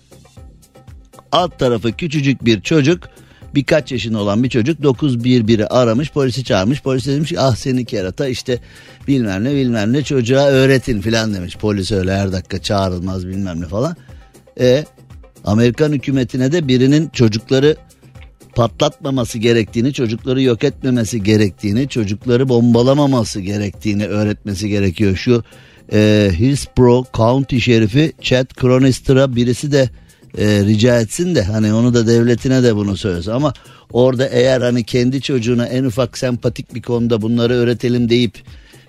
[1.32, 3.10] alt tarafı küçücük bir çocuk
[3.56, 8.60] birkaç yaşında olan bir çocuk 911'i aramış polisi çağırmış polis demiş ah seni kerata işte
[9.08, 13.66] bilmem ne bilmem ne çocuğa öğretin filan demiş polis öyle her dakika çağrılmaz bilmem ne
[13.66, 13.96] falan.
[14.60, 14.86] E
[15.46, 17.76] Amerikan hükümetine de birinin çocukları
[18.56, 25.16] patlatmaması gerektiğini, çocukları yok etmemesi gerektiğini, çocukları bombalamaması gerektiğini öğretmesi gerekiyor.
[25.16, 25.44] Şu
[25.94, 29.90] e, Hillsborough County şerifi Chad Cronister'a birisi de
[30.38, 33.54] e, rica etsin de hani onu da devletine de bunu söylesin ama
[33.92, 38.34] orada eğer hani kendi çocuğuna en ufak sempatik bir konuda bunları öğretelim deyip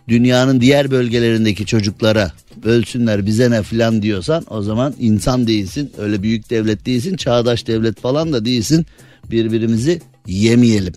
[0.09, 2.33] dünyanın diğer bölgelerindeki çocuklara
[2.65, 8.01] ölsünler bize ne filan diyorsan o zaman insan değilsin öyle büyük devlet değilsin çağdaş devlet
[8.01, 8.87] falan da değilsin
[9.31, 10.95] birbirimizi yemeyelim.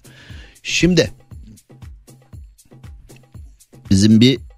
[0.63, 1.12] Şimdi
[3.89, 4.48] bizim bir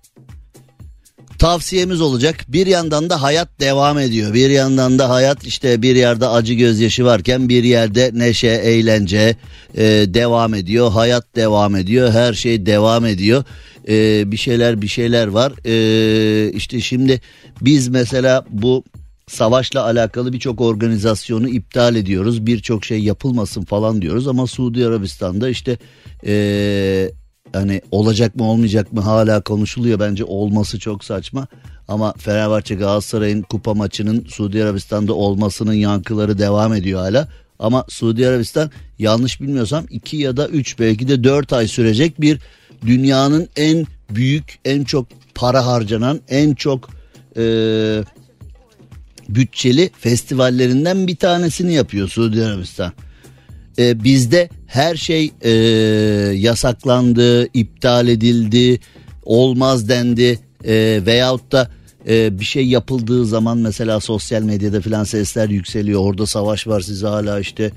[1.42, 2.46] tavsiyemiz olacak.
[2.48, 4.34] Bir yandan da hayat devam ediyor.
[4.34, 9.36] Bir yandan da hayat işte bir yerde acı gözyaşı varken bir yerde neşe, eğlence
[9.76, 10.92] e, devam ediyor.
[10.92, 12.12] Hayat devam ediyor.
[12.12, 13.44] Her şey devam ediyor.
[13.88, 15.54] E, bir şeyler bir şeyler var.
[15.66, 17.22] E, işte şimdi
[17.62, 18.84] biz mesela bu
[19.28, 22.46] savaşla alakalı birçok organizasyonu iptal ediyoruz.
[22.46, 25.78] Birçok şey yapılmasın falan diyoruz ama Suudi Arabistan'da işte
[26.26, 27.12] ee,
[27.54, 30.00] hani olacak mı olmayacak mı hala konuşuluyor.
[30.00, 31.48] Bence olması çok saçma.
[31.88, 37.28] Ama Fenerbahçe Galatasaray'ın kupa maçının Suudi Arabistan'da olmasının yankıları devam ediyor hala.
[37.60, 42.40] Ama Suudi Arabistan yanlış bilmiyorsam 2 ya da 3 belki de 4 ay sürecek bir
[42.86, 46.90] dünyanın en büyük en çok para harcanan en çok
[47.38, 47.44] e,
[49.30, 52.94] bütçeli festivallerinden bir tanesini yapıyor Suudi Arabistan.
[53.82, 55.52] Ee, bizde her şey e,
[56.36, 58.80] yasaklandı, iptal edildi,
[59.24, 61.70] olmaz dendi e, veyahut da
[62.10, 66.02] e, bir şey yapıldığı zaman mesela sosyal medyada filan sesler yükseliyor.
[66.02, 67.72] Orada savaş var siz hala işte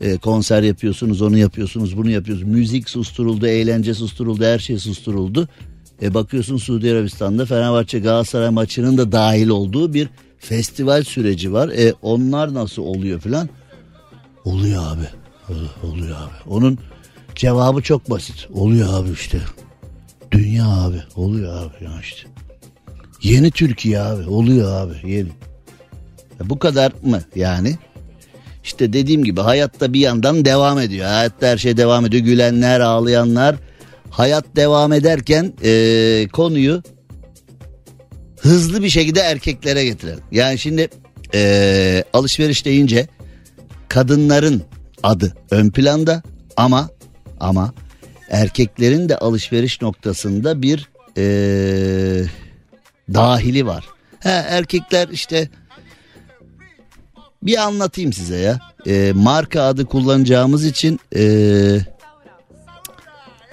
[0.00, 2.52] e, konser yapıyorsunuz, onu yapıyorsunuz, bunu yapıyorsunuz.
[2.52, 5.48] Müzik susturuldu, eğlence susturuldu, her şey susturuldu.
[6.02, 11.68] E, bakıyorsun Suudi Arabistan'da Fenerbahçe Galatasaray maçının da dahil olduğu bir festival süreci var.
[11.68, 13.48] E onlar nasıl oluyor filan?
[14.44, 15.19] Oluyor abi.
[15.82, 16.50] Oluyor abi.
[16.50, 16.78] Onun
[17.34, 18.48] cevabı çok basit.
[18.54, 19.38] Oluyor abi işte.
[20.32, 21.02] Dünya abi.
[21.16, 22.22] Oluyor abi ya işte.
[23.22, 24.28] Yeni Türkiye abi.
[24.28, 25.12] Oluyor abi.
[25.12, 25.28] Yeni.
[26.40, 27.78] E bu kadar mı yani?
[28.64, 31.06] İşte dediğim gibi hayatta bir yandan devam ediyor.
[31.06, 32.24] Hayatta her şey devam ediyor.
[32.24, 33.56] Gülenler, ağlayanlar.
[34.10, 36.82] Hayat devam ederken e, konuyu
[38.40, 40.20] hızlı bir şekilde erkeklere getirelim.
[40.32, 40.88] Yani şimdi
[41.34, 43.06] ee, alışveriş deyince
[43.88, 44.62] kadınların
[45.02, 46.22] adı ön planda
[46.56, 46.90] ama
[47.40, 47.72] ama
[48.30, 52.24] erkeklerin de alışveriş noktasında bir ee,
[53.14, 53.84] dahili var.
[54.20, 55.48] He, erkekler işte
[57.42, 58.58] bir anlatayım size ya.
[58.86, 61.22] E, marka adı kullanacağımız için e,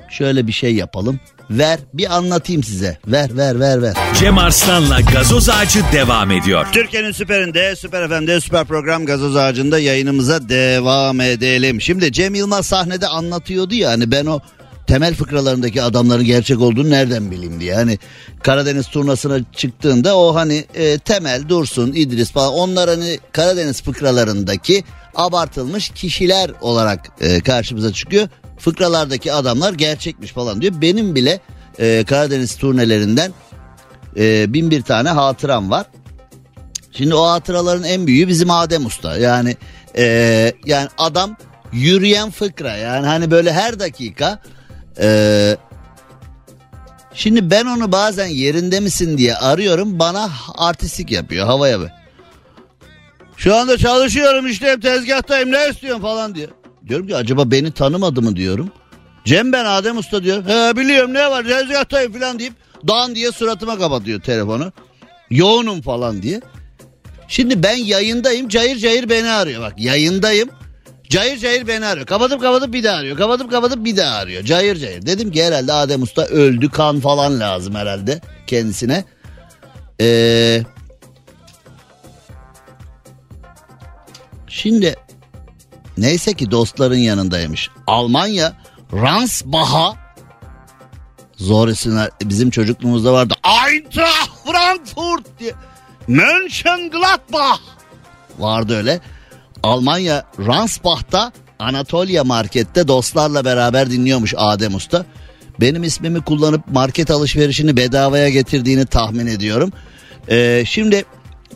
[0.10, 1.20] şöyle bir şey yapalım.
[1.50, 2.98] Ver bir anlatayım size.
[3.08, 3.94] Ver ver ver ver.
[4.20, 6.66] Cem Arslan'la gazoz ağacı devam ediyor.
[6.74, 11.82] Türkiye'nin süperinde, süper FM'de, süper program gazoz ağacında yayınımıza devam edelim.
[11.82, 14.40] Şimdi Cem Yılmaz sahnede anlatıyordu ya hani ben o
[14.88, 17.76] temel fıkralarındaki adamların gerçek olduğunu nereden bileyim diye.
[17.76, 18.00] Hani
[18.44, 24.84] Karadeniz turnasına çıktığında o hani e, Temel, Dursun, İdris falan onlar hani Karadeniz fıkralarındaki
[25.16, 30.74] abartılmış kişiler olarak e, karşımıza çıkıyor fıkralardaki adamlar gerçekmiş falan diyor.
[30.82, 31.40] Benim bile
[31.80, 33.32] e, Karadeniz turnelerinden
[34.18, 35.86] e, bin bir tane hatıram var.
[36.92, 39.18] Şimdi o hatıraların en büyüğü bizim Adem Usta.
[39.18, 39.58] Yani
[39.98, 41.38] e, yani adam
[41.72, 44.40] yürüyen fıkra yani hani böyle her dakika
[45.00, 45.58] e,
[47.14, 51.94] şimdi ben onu bazen yerinde misin diye arıyorum bana artistik yapıyor havaya be.
[53.38, 56.50] Şu anda çalışıyorum işte tezgahtayım ne istiyorsun falan diyor.
[56.90, 58.72] Diyorum ki acaba beni tanımadı mı diyorum.
[59.26, 60.46] Cem ben Adem Usta diyor.
[60.46, 62.54] He biliyorum ne var tezgahtayım falan deyip
[62.88, 64.72] dan diye suratıma kapatıyor telefonu.
[65.30, 66.42] Yoğunum falan diye.
[67.28, 70.50] Şimdi ben yayındayım cayır cayır beni arıyor bak yayındayım.
[71.10, 72.06] Cayır cayır beni arıyor.
[72.06, 73.18] Kapatıp kapatıp bir daha arıyor.
[73.18, 74.44] Kapatıp kapatıp bir daha arıyor.
[74.44, 75.06] Cayır cayır.
[75.06, 76.70] Dedim ki herhalde Adem Usta öldü.
[76.70, 79.04] Kan falan lazım herhalde kendisine.
[80.02, 80.64] Ee,
[84.48, 84.96] şimdi
[85.98, 87.70] Neyse ki dostların yanındaymış.
[87.88, 88.54] Almanya
[88.94, 90.08] Ransbach'a
[91.38, 92.10] Zor isimler.
[92.24, 93.34] Bizim çocukluğumuzda vardı.
[93.44, 95.54] Eintracht Frankfurt diye.
[96.08, 97.60] Mönchengladbach.
[98.40, 99.00] Vardı öyle.
[99.64, 105.06] Almanya Ransbach'ta Anatolia Market'te dostlarla beraber dinliyormuş Adem Usta.
[105.62, 109.72] Benim ismimi kullanıp market alışverişini bedavaya getirdiğini tahmin ediyorum.
[110.30, 111.06] Ee, şimdi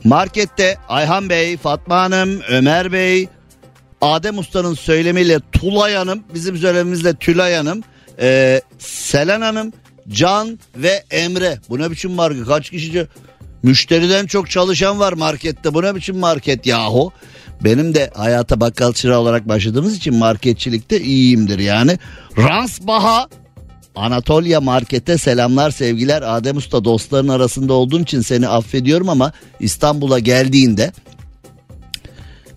[0.04, 3.28] markette Ayhan Bey, Fatma Hanım, Ömer Bey,
[4.02, 7.84] Adem Usta'nın söylemiyle Tulay Hanım, bizim söylemimizle Tülay Hanım,
[8.20, 9.74] e, Selen Hanım,
[10.10, 11.60] Can ve Emre.
[11.70, 12.46] Bu ne biçim market?
[12.46, 13.08] Kaç kişi?
[13.64, 15.74] Müşteriden çok çalışan var markette.
[15.74, 17.12] Bu ne biçim market yahu?
[17.64, 22.00] Benim de hayata bakkal çırağı olarak başladığımız için marketçilikte iyiyimdir yani.
[22.38, 23.28] Ransbaha
[23.96, 30.92] Anatolia Market'e selamlar sevgiler Adem Usta dostların arasında olduğun için seni affediyorum ama İstanbul'a geldiğinde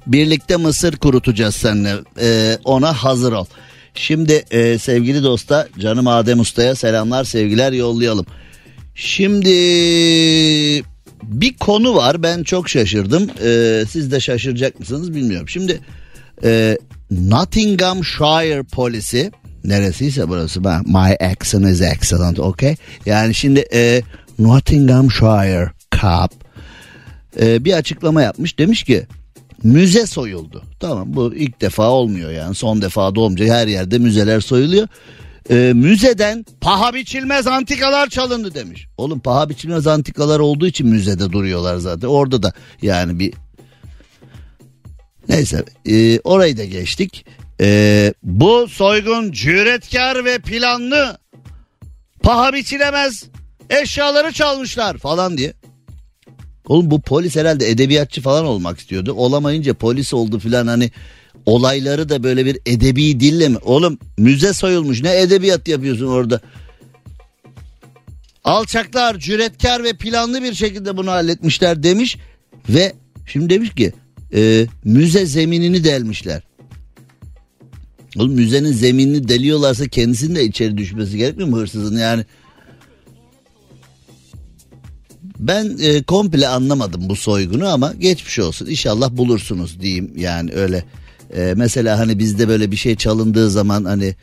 [0.06, 3.46] birlikte mısır kurutacağız seninle ee, ona hazır ol.
[3.94, 8.26] Şimdi e, sevgili dosta canım Adem Usta'ya selamlar sevgiler yollayalım.
[8.94, 9.50] Şimdi
[11.22, 15.48] bir konu var ben çok şaşırdım ee, siz de şaşıracak mısınız bilmiyorum.
[15.48, 15.80] Şimdi
[16.44, 16.78] e,
[17.10, 19.30] Nottinghamshire polisi
[19.64, 24.02] neresiyse burası ben my accent is excellent okay yani şimdi e,
[24.38, 26.32] Nottinghamshire cop
[27.40, 29.06] e, bir açıklama yapmış demiş ki
[29.64, 34.40] müze soyuldu tamam bu ilk defa olmuyor yani son defa da olmayacak her yerde müzeler
[34.40, 34.88] soyuluyor
[35.50, 38.86] e, müzeden paha biçilmez antikalar çalındı demiş.
[38.96, 42.08] Oğlum paha biçilmez antikalar olduğu için müzede duruyorlar zaten.
[42.08, 43.34] Orada da yani bir
[45.28, 47.26] neyse e, orayı da geçtik.
[47.60, 51.18] E, bu soygun cüretkar ve planlı
[52.22, 53.24] paha biçilemez
[53.70, 55.52] eşyaları çalmışlar falan diye.
[56.68, 59.12] Oğlum bu polis herhalde edebiyatçı falan olmak istiyordu.
[59.12, 60.90] Olamayınca polis oldu falan hani
[61.46, 63.58] olayları da böyle bir edebi dille mi?
[63.62, 66.40] Oğlum müze soyulmuş ne edebiyat yapıyorsun orada?
[68.44, 72.16] Alçaklar cüretkar ve planlı bir şekilde bunu halletmişler demiş
[72.68, 72.92] ve
[73.26, 73.92] şimdi demiş ki
[74.34, 76.42] e, müze zeminini delmişler.
[78.16, 82.24] Oğlum müzenin zeminini deliyorlarsa kendisinin de içeri düşmesi gerekmiyor mu hırsızın yani?
[85.38, 88.66] Ben e, komple anlamadım bu soygunu ama geçmiş olsun.
[88.66, 90.84] İnşallah bulursunuz diyeyim yani öyle.
[91.36, 94.14] E, mesela hani bizde böyle bir şey çalındığı zaman hani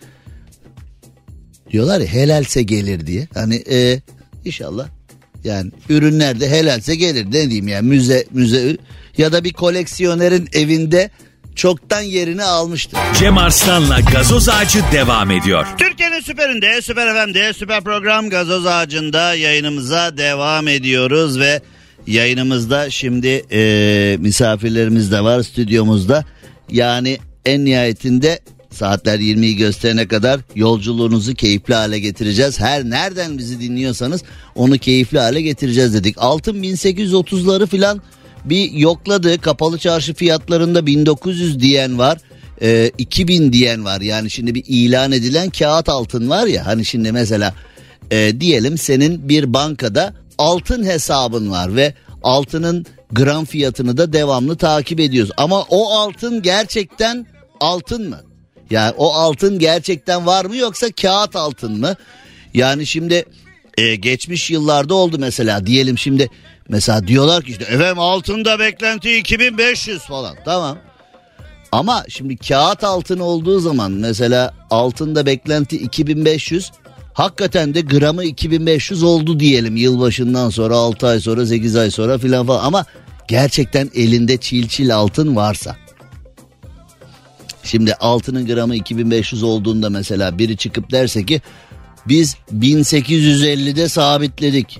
[1.71, 3.27] diyorlar ya helalse gelir diye.
[3.33, 4.01] Hani e,
[4.45, 4.87] inşallah
[5.43, 8.77] yani ürünler de helalse gelir ne diyeyim yani müze müze
[9.17, 11.09] ya da bir koleksiyonerin evinde
[11.55, 12.99] çoktan yerini almıştır.
[13.19, 15.67] Cem Arslan'la gazoz ağacı devam ediyor.
[15.77, 21.61] Türkiye'nin süperinde, süper FM'de, süper program gazoz ağacında yayınımıza devam ediyoruz ve
[22.07, 26.25] yayınımızda şimdi e, misafirlerimiz de var stüdyomuzda.
[26.71, 28.39] Yani en nihayetinde
[28.71, 32.59] saatler 20'yi gösterene kadar yolculuğunuzu keyifli hale getireceğiz.
[32.59, 34.23] Her nereden bizi dinliyorsanız
[34.55, 36.15] onu keyifli hale getireceğiz dedik.
[36.17, 38.01] Altın 1830'ları filan
[38.45, 39.41] bir yokladı.
[39.41, 42.17] Kapalı çarşı fiyatlarında 1900 diyen var.
[42.61, 44.01] E, 2000 diyen var.
[44.01, 46.65] Yani şimdi bir ilan edilen kağıt altın var ya.
[46.65, 47.53] Hani şimdi mesela
[48.11, 54.99] e, diyelim senin bir bankada altın hesabın var ve altının gram fiyatını da devamlı takip
[54.99, 55.31] ediyoruz.
[55.37, 57.25] Ama o altın gerçekten
[57.59, 58.21] altın mı?
[58.69, 61.95] Yani o altın gerçekten var mı yoksa kağıt altın mı?
[62.53, 63.25] Yani şimdi
[63.77, 66.29] e, geçmiş yıllarda oldu mesela diyelim şimdi
[66.71, 70.77] mesela diyorlar ki işte efendim altında beklenti 2500 falan tamam.
[71.71, 76.71] Ama şimdi kağıt altın olduğu zaman mesela altında beklenti 2500
[77.13, 82.47] hakikaten de gramı 2500 oldu diyelim yılbaşından sonra 6 ay sonra 8 ay sonra filan
[82.47, 82.85] falan ama
[83.27, 85.75] gerçekten elinde çil çil altın varsa.
[87.63, 91.41] Şimdi altının gramı 2500 olduğunda mesela biri çıkıp derse ki
[92.07, 94.79] biz 1850'de sabitledik.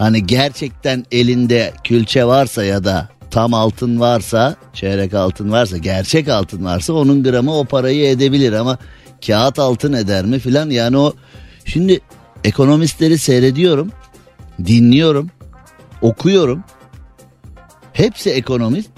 [0.00, 6.64] Hani gerçekten elinde külçe varsa ya da tam altın varsa, çeyrek altın varsa, gerçek altın
[6.64, 8.78] varsa onun gramı o parayı edebilir ama
[9.26, 11.12] kağıt altın eder mi filan yani o
[11.64, 12.00] şimdi
[12.44, 13.92] ekonomistleri seyrediyorum,
[14.64, 15.30] dinliyorum,
[16.02, 16.64] okuyorum.
[17.92, 18.90] Hepsi ekonomist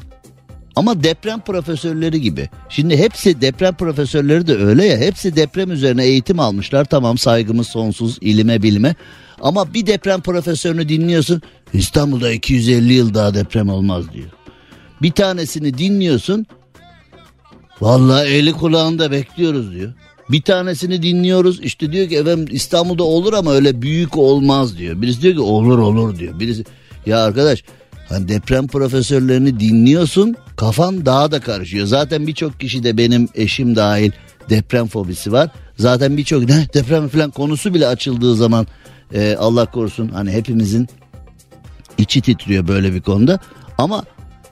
[0.76, 2.48] ama deprem profesörleri gibi.
[2.68, 4.98] Şimdi hepsi deprem profesörleri de öyle ya.
[4.98, 6.84] Hepsi deprem üzerine eğitim almışlar.
[6.84, 8.94] Tamam saygımız sonsuz ilime bilime.
[9.40, 11.42] Ama bir deprem profesörünü dinliyorsun.
[11.72, 14.30] İstanbul'da 250 yıl daha deprem olmaz diyor.
[15.02, 16.46] Bir tanesini dinliyorsun.
[17.80, 19.92] Vallahi eli kulağında bekliyoruz diyor.
[20.30, 25.02] Bir tanesini dinliyoruz işte diyor ki efendim İstanbul'da olur ama öyle büyük olmaz diyor.
[25.02, 26.40] Birisi diyor ki olur olur diyor.
[26.40, 26.64] Birisi
[27.06, 27.64] ya arkadaş
[28.12, 31.86] Hani deprem profesörlerini dinliyorsun kafan daha da karışıyor.
[31.86, 34.12] Zaten birçok kişi de benim eşim dahil
[34.50, 35.50] deprem fobisi var.
[35.78, 38.66] Zaten birçok ne deprem falan konusu bile açıldığı zaman
[39.14, 40.88] e, Allah korusun hani hepimizin
[41.98, 43.38] içi titriyor böyle bir konuda.
[43.78, 44.04] Ama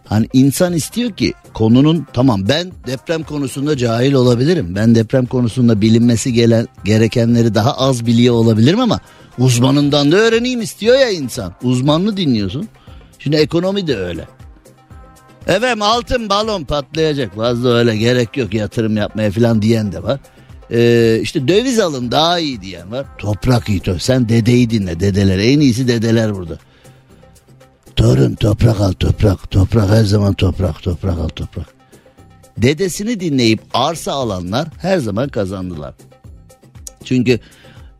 [0.04, 4.74] hani insan istiyor ki konunun tamam ben deprem konusunda cahil olabilirim.
[4.74, 9.00] Ben deprem konusunda bilinmesi gelen, gerekenleri daha az biliyor olabilirim ama
[9.38, 11.54] uzmanından da öğreneyim istiyor ya insan.
[11.62, 12.68] Uzmanını dinliyorsun.
[13.20, 14.28] Şimdi ekonomi de öyle.
[15.46, 20.20] Efendim altın balon patlayacak fazla öyle gerek yok yatırım yapmaya falan diyen de var.
[20.72, 23.06] Ee, işte döviz alın daha iyi diyen var.
[23.18, 23.82] Toprak iyi.
[23.98, 25.38] Sen dedeyi dinle dedeler.
[25.38, 26.58] En iyisi dedeler burada.
[27.96, 29.50] Torun toprak al toprak.
[29.50, 31.66] Toprak her zaman toprak toprak al toprak.
[32.58, 35.94] Dedesini dinleyip arsa alanlar her zaman kazandılar.
[37.04, 37.40] Çünkü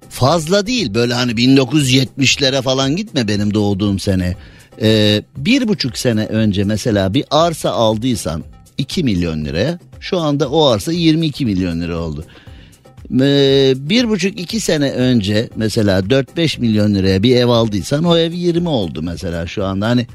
[0.09, 4.37] fazla değil böyle hani 1970'lere falan gitme benim doğduğum sene.
[4.83, 8.45] Ee, bir buçuk sene önce mesela bir arsa aldıysan
[8.79, 12.25] 2 milyon liraya şu anda o arsa 22 milyon lira oldu.
[13.21, 18.33] Ee, bir buçuk iki sene önce mesela 4-5 milyon liraya bir ev aldıysan o ev
[18.33, 19.89] 20 oldu mesela şu anda.
[19.89, 20.07] Hani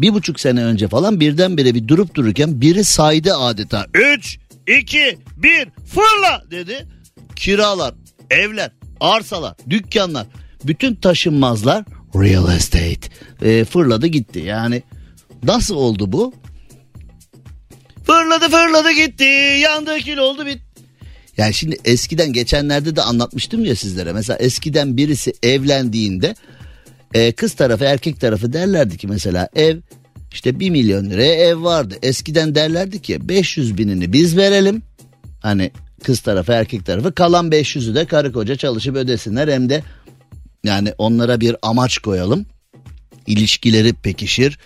[0.00, 3.86] bir buçuk sene önce falan birdenbire bir durup dururken biri saydı adeta.
[4.16, 4.38] 3
[4.80, 6.86] 2 1 fırla dedi.
[7.36, 7.94] Kiralar
[8.30, 8.70] evler
[9.00, 10.26] arsalar dükkanlar
[10.64, 11.84] bütün taşınmazlar
[12.14, 13.08] real estate
[13.42, 14.82] e, fırladı gitti yani
[15.42, 16.34] nasıl oldu bu
[18.04, 19.24] fırladı fırladı gitti
[19.62, 20.68] yandı kül oldu bitti
[21.38, 24.12] yani şimdi eskiden geçenlerde de anlatmıştım ya sizlere.
[24.12, 26.34] Mesela eskiden birisi evlendiğinde
[27.14, 29.76] e, kız tarafı erkek tarafı derlerdi ki mesela ev
[30.32, 31.94] işte 1 milyon liraya ev vardı.
[32.02, 34.82] Eskiden derlerdi ki 500 binini biz verelim.
[35.40, 35.70] Hani
[36.04, 39.48] kız tarafı erkek tarafı kalan 500'ü de karı koca çalışıp ödesinler.
[39.48, 39.82] Hem de
[40.64, 42.46] yani onlara bir amaç koyalım.
[43.26, 44.58] İlişkileri pekişir.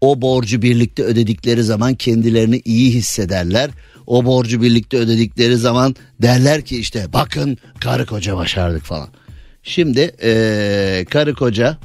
[0.00, 3.70] O borcu birlikte ödedikleri zaman kendilerini iyi hissederler
[4.06, 9.08] o borcu birlikte ödedikleri zaman derler ki işte bakın karı koca başardık falan.
[9.62, 11.78] Şimdi ee, karı koca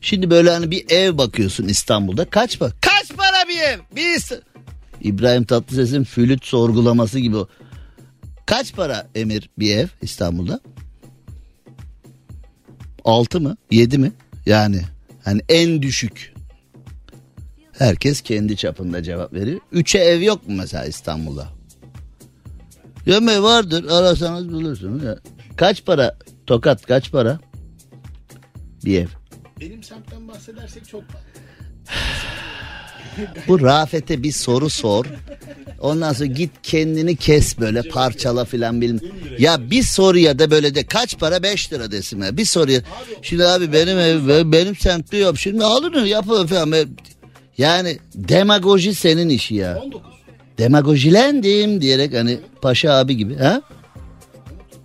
[0.00, 2.70] şimdi böyle hani bir ev bakıyorsun İstanbul'da kaç para?
[2.80, 3.78] Kaç para bir ev?
[3.96, 4.32] Biz
[5.00, 7.36] İbrahim Tatlıses'in flüt sorgulaması gibi.
[8.46, 10.60] Kaç para Emir bir ev İstanbul'da?
[13.04, 13.56] Altı mı?
[13.70, 14.12] Yedi mi?
[14.46, 14.80] Yani
[15.24, 16.32] hani en düşük
[17.80, 19.60] Herkes kendi çapında cevap veriyor.
[19.72, 21.48] Üçe ev yok mu mesela İstanbul'da?
[23.06, 25.02] Yemeği vardır arasanız bulursunuz.
[25.04, 25.18] Ya.
[25.56, 27.40] Kaç para tokat kaç para?
[28.84, 29.06] Bir ev.
[29.60, 31.02] Benim semtten bahsedersek çok.
[33.48, 35.06] Bu Rafet'e bir soru sor.
[35.80, 39.00] Ondan sonra git kendini kes böyle parçala filan bilim.
[39.38, 42.36] Ya bir soruya da böyle de kaç para 5 lira desin ya.
[42.36, 42.80] Bir soruya.
[43.22, 45.38] Şimdi abi benim ev benim semtte yok.
[45.38, 46.74] Şimdi alın yapın falan.
[47.58, 49.78] Yani demagoji senin işi ya.
[49.78, 50.10] 19.
[50.58, 53.36] Demagojilendim diyerek hani Paşa abi gibi.
[53.36, 53.62] Ha?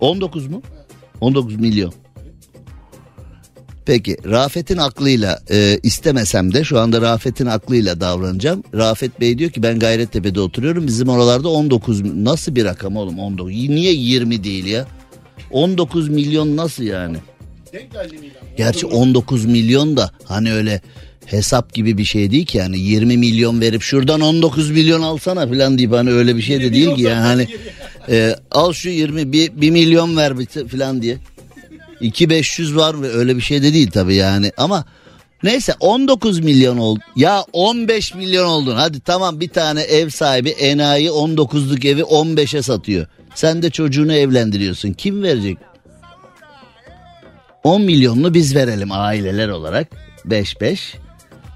[0.00, 0.62] 19 mu?
[1.20, 1.94] 19 milyon.
[3.86, 8.62] Peki Rafet'in aklıyla e, istemesem de şu anda Rafet'in aklıyla davranacağım.
[8.74, 10.86] Rafet Bey diyor ki ben Gayrettepe'de oturuyorum.
[10.86, 13.52] Bizim oralarda 19 nasıl bir rakam oğlum 19?
[13.52, 14.86] Niye 20 değil ya?
[15.50, 17.16] 19 milyon nasıl yani?
[18.56, 20.80] Gerçi 19 milyon da hani öyle
[21.26, 25.78] hesap gibi bir şey değil ki yani 20 milyon verip şuradan 19 milyon alsana falan
[25.78, 27.48] deyip hani öyle bir şey de değil ki yani hani
[28.08, 30.32] e, al şu 20 bir, bir milyon ver
[30.70, 31.18] falan diye
[32.00, 34.52] 2500 var mı öyle bir şey de değil tabi yani.
[34.56, 34.84] Ama
[35.42, 38.76] neyse 19 milyon oldu ya 15 milyon oldun.
[38.76, 43.06] Hadi tamam bir tane ev sahibi enayi 19'luk evi 15'e satıyor.
[43.34, 44.92] Sen de çocuğunu evlendiriyorsun.
[44.92, 45.58] Kim verecek?
[47.64, 49.88] 10 milyonunu biz verelim aileler olarak.
[50.26, 51.05] 5-5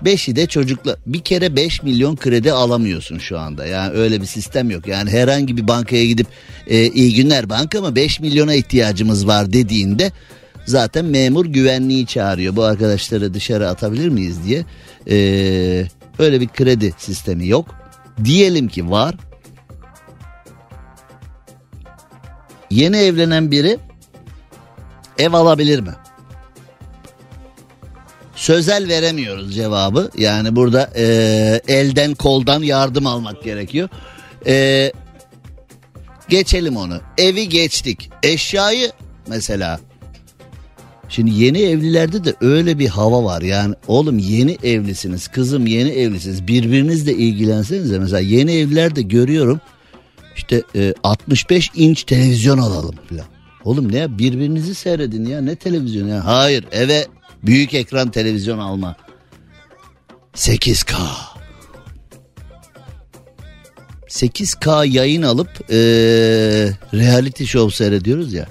[0.04, 3.66] Beşi de çocukla bir kere 5 milyon kredi alamıyorsun şu anda.
[3.66, 4.86] Yani öyle bir sistem yok.
[4.86, 6.26] Yani herhangi bir bankaya gidip
[6.66, 10.12] e, iyi günler banka mı 5 milyona ihtiyacımız var dediğinde
[10.66, 12.56] zaten memur güvenliği çağırıyor.
[12.56, 14.64] Bu arkadaşları dışarı atabilir miyiz diye.
[15.10, 15.86] Ee,
[16.18, 17.74] öyle bir kredi sistemi yok.
[18.24, 19.14] Diyelim ki var.
[22.70, 23.78] Yeni evlenen biri
[25.18, 25.92] ev alabilir mi?
[28.40, 30.10] Sözel veremiyoruz cevabı.
[30.18, 31.04] Yani burada e,
[31.68, 33.88] elden koldan yardım almak gerekiyor.
[34.46, 34.92] E,
[36.28, 37.00] geçelim onu.
[37.18, 38.10] Evi geçtik.
[38.22, 38.92] Eşyayı
[39.26, 39.80] mesela
[41.08, 43.42] Şimdi yeni evlilerde de öyle bir hava var.
[43.42, 46.46] Yani oğlum yeni evlisiniz, kızım yeni evlisiniz.
[46.46, 47.98] Birbirinizle ilgilensenize.
[47.98, 49.60] Mesela yeni evlilerde görüyorum.
[50.36, 53.24] İşte e, 65 inç televizyon alalım falan.
[53.64, 56.26] Oğlum ne birbirinizi seyredin ya ne televizyon ya.
[56.26, 57.06] Hayır eve
[57.42, 58.96] Büyük ekran televizyon alma.
[60.34, 60.94] 8K.
[64.08, 65.76] 8K yayın alıp ee,
[66.94, 68.46] reality show seyrediyoruz ya.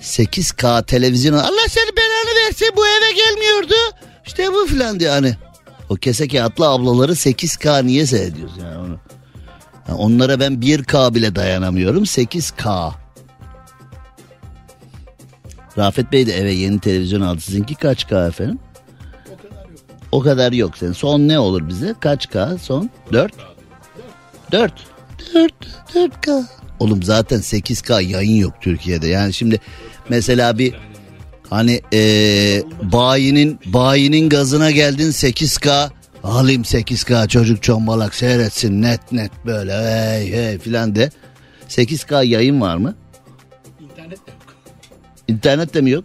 [0.00, 3.74] 8K televizyon Allah seni belanı verse bu eve gelmiyordu.
[4.26, 5.36] İşte bu filan diye hani.
[5.88, 8.98] O kese kağıtlı ablaları 8K niye seyrediyoruz yani onu.
[9.88, 12.92] Yani onlara ben 1K bile dayanamıyorum 8K.
[15.78, 17.40] Rafet Bey de eve yeni televizyon aldı.
[17.40, 18.58] Sizinki kaç K efendim?
[19.32, 19.80] O kadar yok.
[20.12, 20.92] O kadar yok senin.
[20.92, 21.94] Son ne olur bize?
[22.00, 22.90] Kaç K son?
[23.12, 23.32] 4?
[24.52, 24.72] 4.
[25.34, 25.52] 4.
[25.94, 26.44] 4K.
[26.80, 29.08] Oğlum zaten 8K yayın yok Türkiye'de.
[29.08, 29.60] Yani şimdi
[30.08, 30.74] mesela bir
[31.50, 35.90] hani ee, bayinin bayinin gazına geldin 8K
[36.24, 41.10] alayım 8K çocuk çombalak seyretsin net net böyle hey hey filan de.
[41.68, 42.94] 8K yayın var mı?
[45.28, 46.04] İnternet de mi yok?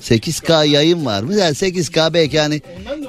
[0.00, 1.34] 8K yayın var mı?
[1.34, 2.60] Yani 8K belki da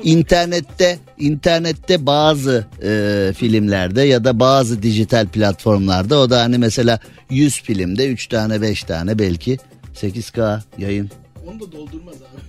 [0.03, 7.61] internette internette bazı e, filmlerde ya da bazı dijital platformlarda o da hani mesela 100
[7.61, 9.57] filmde 3 tane 5 tane belki
[9.95, 11.09] 8K yayın.
[11.47, 12.41] onu da doldurmaz abi.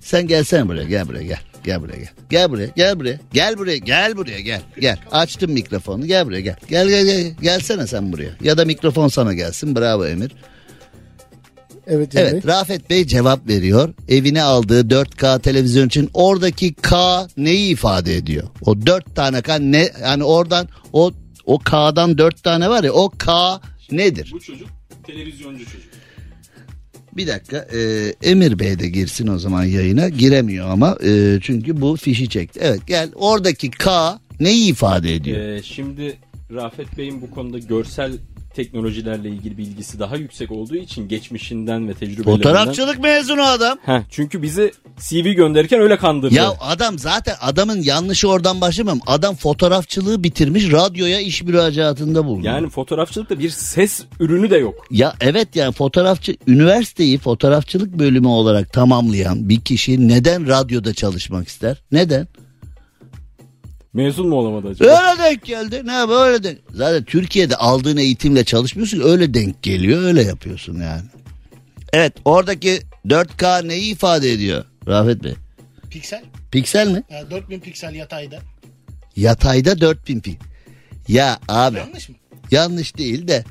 [0.00, 1.38] Sen gelsene buraya gel buraya gel.
[1.64, 2.08] Gel buraya gel.
[2.30, 3.18] Gel buraya gel buraya.
[3.32, 4.62] Gel buraya gel buraya gel.
[4.80, 4.98] Gel.
[5.12, 6.56] Açtım mikrofonu gel buraya gel.
[6.68, 7.34] Gel gel gel.
[7.42, 8.30] Gelsene sen buraya.
[8.40, 9.76] Ya da mikrofon sana gelsin.
[9.76, 10.32] Bravo Emir.
[11.86, 12.30] Evet Cem Bey.
[12.30, 13.94] Evet Rafet Bey cevap veriyor.
[14.08, 18.48] Evine aldığı 4K televizyon için oradaki K neyi ifade ediyor?
[18.62, 21.12] O 4 tane K ne yani oradan o
[21.46, 23.60] o K'dan 4 tane var ya o K
[23.90, 24.30] nedir?
[24.32, 24.68] Bu çocuk
[25.06, 25.90] televizyoncu çocuk.
[27.16, 31.96] Bir dakika e, Emir Bey de girsin o zaman yayına giremiyor ama e, çünkü bu
[31.96, 32.60] fişi çekti.
[32.62, 35.38] Evet gel oradaki K neyi ifade ediyor?
[35.38, 36.16] Ee, şimdi
[36.54, 38.12] Rafet Bey'in bu konuda görsel
[38.56, 42.36] teknolojilerle ilgili bilgisi daha yüksek olduğu için geçmişinden ve tecrübelerinden.
[42.36, 43.78] Fotoğrafçılık mezunu adam.
[43.84, 46.34] Heh, çünkü bizi CV gönderirken öyle kandırdı.
[46.34, 49.00] Ya adam zaten adamın yanlışı oradan başlamam.
[49.06, 52.46] Adam fotoğrafçılığı bitirmiş radyoya iş müracaatında bulundu.
[52.46, 54.86] Yani fotoğrafçılıkta bir ses ürünü de yok.
[54.90, 61.82] Ya evet yani fotoğrafçı üniversiteyi fotoğrafçılık bölümü olarak tamamlayan bir kişi neden radyoda çalışmak ister?
[61.92, 62.28] Neden?
[63.96, 64.90] Mezun mu olamadı acaba?
[65.10, 65.82] Öyle denk geldi.
[65.84, 66.58] Ne böyle denk.
[66.74, 69.00] Zaten Türkiye'de aldığın eğitimle çalışmıyorsun.
[69.00, 70.02] Öyle denk geliyor.
[70.02, 71.02] Öyle yapıyorsun yani.
[71.92, 75.34] Evet oradaki 4K neyi ifade ediyor Rafet Bey?
[75.90, 76.22] Piksel.
[76.50, 77.02] Piksel mi?
[77.10, 78.38] Yani 4000 piksel yatayda.
[79.16, 80.38] Yatayda 4000 pi.
[81.08, 82.14] Ya abi Yanlış mı?
[82.50, 83.44] yanlış değil de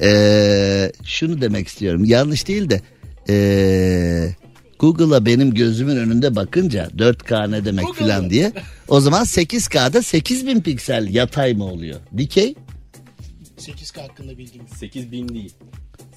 [0.00, 2.04] eee, şunu demek istiyorum.
[2.04, 2.80] Yanlış değil de
[3.28, 4.36] eee,
[4.78, 8.52] Google'a benim gözümün önünde bakınca 4K ne demek filan diye.
[8.88, 12.00] O zaman 8K'da 8000 piksel yatay mı oluyor?
[12.16, 12.54] Dikey?
[13.58, 14.76] 8K hakkında bilgim yok.
[14.76, 15.54] 8000 değil.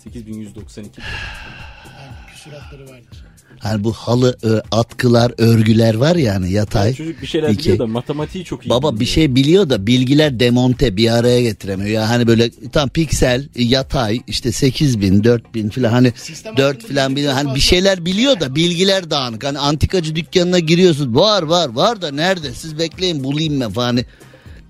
[0.04, 1.02] 8192.
[1.02, 3.24] Yani küsuratları vardır.
[3.60, 6.94] Hani bu halı ö, atkılar, örgüler var yani yatay.
[6.94, 7.64] Çocuk bir şeyler dikey.
[7.64, 8.70] biliyor da matematiği çok iyi.
[8.70, 11.90] Baba bir şey biliyor da bilgiler demonte bir araya getiremiyor.
[11.90, 17.10] Ya hani böyle tam piksel, yatay işte 8000, 4000 falan hani Sistem 4 hakkında falan
[17.12, 17.34] bilgi biliyor.
[17.34, 19.44] Hani bir şeyler biliyor da bilgiler dağınık.
[19.44, 21.16] Hani antikacı dükkanına giriyorsun.
[21.16, 22.54] Var var var da nerede?
[22.54, 23.88] Siz bekleyin bulayım ben falan.
[23.88, 24.06] Hani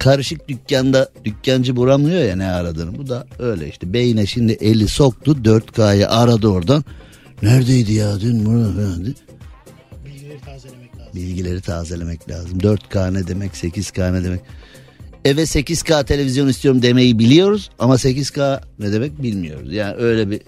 [0.02, 2.98] karışık dükkanda dükkancı bulamıyor ya ne aradığını.
[2.98, 3.94] Bu da öyle işte.
[3.94, 6.84] Beyne şimdi eli soktu 4K'yı aradı oradan.
[7.42, 9.16] Neredeydi ya dün bunu falan.
[10.06, 11.14] Bilgileri tazelemek lazım.
[11.16, 12.60] Bilgileri tazelemek lazım.
[12.60, 14.42] 4K ne demek 8K ne demek.
[15.26, 19.74] Eve 8K televizyon istiyorum demeyi biliyoruz ama 8K ne demek bilmiyoruz.
[19.74, 20.42] Yani öyle bir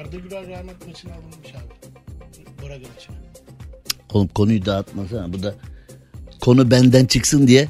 [0.00, 2.68] Arda Güler Real Madrid maçına alınmış abi.
[2.68, 2.86] Braga
[4.12, 5.32] oğlum konuyu dağıtmasana.
[5.32, 5.54] Bu da
[6.40, 7.68] konu benden çıksın diye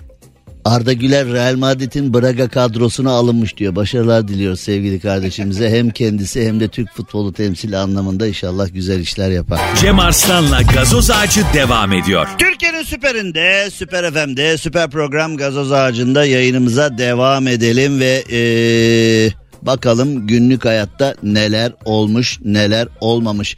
[0.67, 3.77] Arda Güler Real Madrid'in Braga kadrosuna alınmış diyor.
[3.77, 5.71] Başarılar diliyoruz sevgili kardeşimize.
[5.71, 9.61] Hem kendisi hem de Türk futbolu temsili anlamında inşallah güzel işler yapar.
[9.81, 12.29] Cem Arslan'la gazoz ağacı devam ediyor.
[12.39, 20.65] Türkiye'nin süperinde, süper FM'de, süper program gazoz ağacında yayınımıza devam edelim ve eee, bakalım günlük
[20.65, 23.57] hayatta neler olmuş neler olmamış.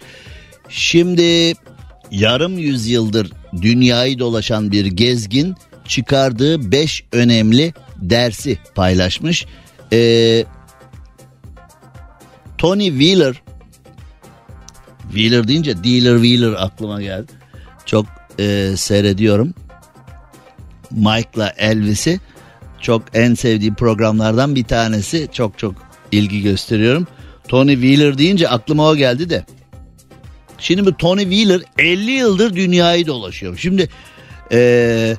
[0.68, 1.54] Şimdi
[2.11, 3.32] yarım yüzyıldır
[3.62, 5.56] dünyayı dolaşan bir gezgin
[5.89, 9.47] çıkardığı 5 önemli dersi paylaşmış.
[9.93, 10.47] Eee,
[12.59, 13.43] Tony Wheeler
[15.03, 17.32] Wheeler deyince Dealer Wheeler aklıma geldi.
[17.86, 18.07] Çok
[18.39, 19.55] e, seyrediyorum.
[20.91, 22.20] Mike'la Elvis'i
[22.80, 25.28] çok en sevdiğim programlardan bir tanesi.
[25.32, 25.74] Çok çok
[26.12, 27.07] ilgi gösteriyorum.
[27.49, 29.45] Tony Wheeler deyince aklıma o geldi de.
[30.59, 33.59] Şimdi bu Tony Wheeler 50 yıldır dünyayı dolaşıyor.
[33.59, 33.89] Şimdi
[34.53, 35.16] e,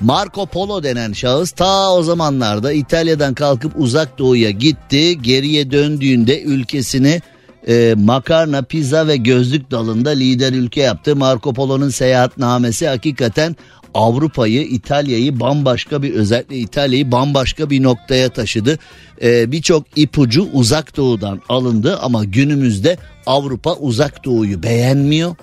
[0.00, 5.22] Marco Polo denen şahıs ta o zamanlarda İtalya'dan kalkıp uzak doğuya gitti.
[5.22, 7.20] Geriye döndüğünde ülkesini
[7.68, 11.16] e, makarna, pizza ve gözlük dalında lider ülke yaptı.
[11.16, 13.56] Marco Polo'nun seyahatnamesi hakikaten
[13.94, 18.78] Avrupa'yı, İtalya'yı bambaşka bir özellikle İtalya'yı bambaşka bir noktaya taşıdı.
[19.22, 25.36] Ee, Birçok ipucu uzak doğudan alındı ama günümüzde Avrupa uzak doğuyu beğenmiyor.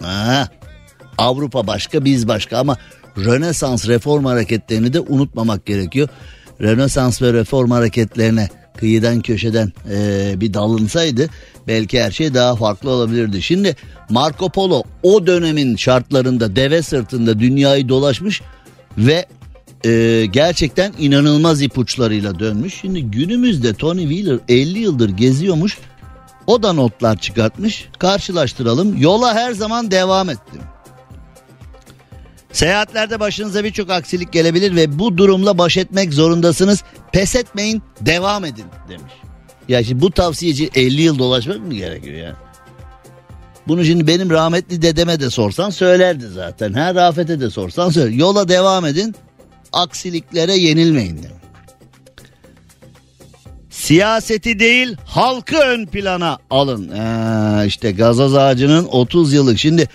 [0.00, 0.48] Ha,
[1.18, 2.76] Avrupa başka biz başka ama
[3.18, 6.08] Rönesans reform hareketlerini de unutmamak gerekiyor.
[6.60, 11.28] Rönesans ve reform hareketlerine kıyıdan köşeden e, bir dalınsaydı
[11.66, 13.42] belki her şey daha farklı olabilirdi.
[13.42, 13.76] Şimdi
[14.10, 18.42] Marco Polo o dönemin şartlarında deve sırtında dünyayı dolaşmış
[18.98, 19.26] ve
[19.84, 22.74] e, gerçekten inanılmaz ipuçlarıyla dönmüş.
[22.80, 25.78] Şimdi günümüzde Tony Wheeler 50 yıldır geziyormuş.
[26.46, 27.88] O da notlar çıkartmış.
[27.98, 28.96] Karşılaştıralım.
[29.02, 30.60] Yola her zaman devam ettim.
[32.54, 36.82] Seyahatlerde başınıza birçok aksilik gelebilir ve bu durumla baş etmek zorundasınız.
[37.12, 39.12] Pes etmeyin, devam edin demiş.
[39.68, 42.36] Ya şimdi bu tavsiyeci 50 yıl dolaşmak mı gerekiyor ya?
[43.68, 46.72] Bunu şimdi benim rahmetli dedeme de sorsan söylerdi zaten.
[46.72, 48.10] Ha Rafet'e de sorsan söyler.
[48.10, 49.14] Yola devam edin,
[49.72, 51.44] aksiliklere yenilmeyin demiş.
[53.70, 56.90] Siyaseti değil halkı ön plana alın.
[56.90, 59.58] Ee, işte gazoz ağacının 30 yıllık.
[59.58, 59.88] Şimdi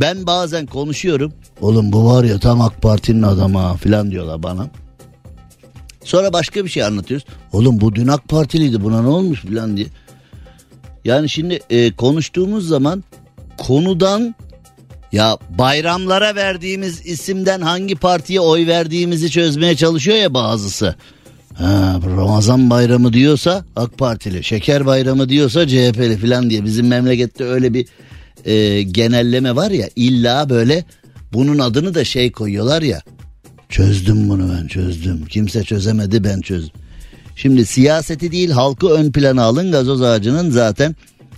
[0.00, 1.32] ben bazen konuşuyorum.
[1.60, 4.70] Oğlum bu var ya tam AK Parti'nin adamı ha falan diyorlar bana.
[6.04, 7.26] Sonra başka bir şey anlatıyoruz.
[7.52, 9.86] Oğlum bu dün AK Partiliydi buna ne olmuş falan diye.
[11.04, 13.04] Yani şimdi e, konuştuğumuz zaman
[13.58, 14.34] konudan
[15.12, 20.94] ya bayramlara verdiğimiz isimden hangi partiye oy verdiğimizi çözmeye çalışıyor ya bazısı.
[21.54, 27.74] Ha, Ramazan bayramı diyorsa AK Partili, şeker bayramı diyorsa CHP'li falan diye bizim memlekette öyle
[27.74, 27.86] bir
[28.44, 30.84] e, genelleme var ya illa böyle
[31.32, 33.00] bunun adını da şey koyuyorlar ya.
[33.68, 35.24] Çözdüm bunu ben çözdüm.
[35.26, 36.80] Kimse çözemedi ben çözdüm.
[37.36, 40.96] Şimdi siyaseti değil halkı ön plana alın gazoz ağacının zaten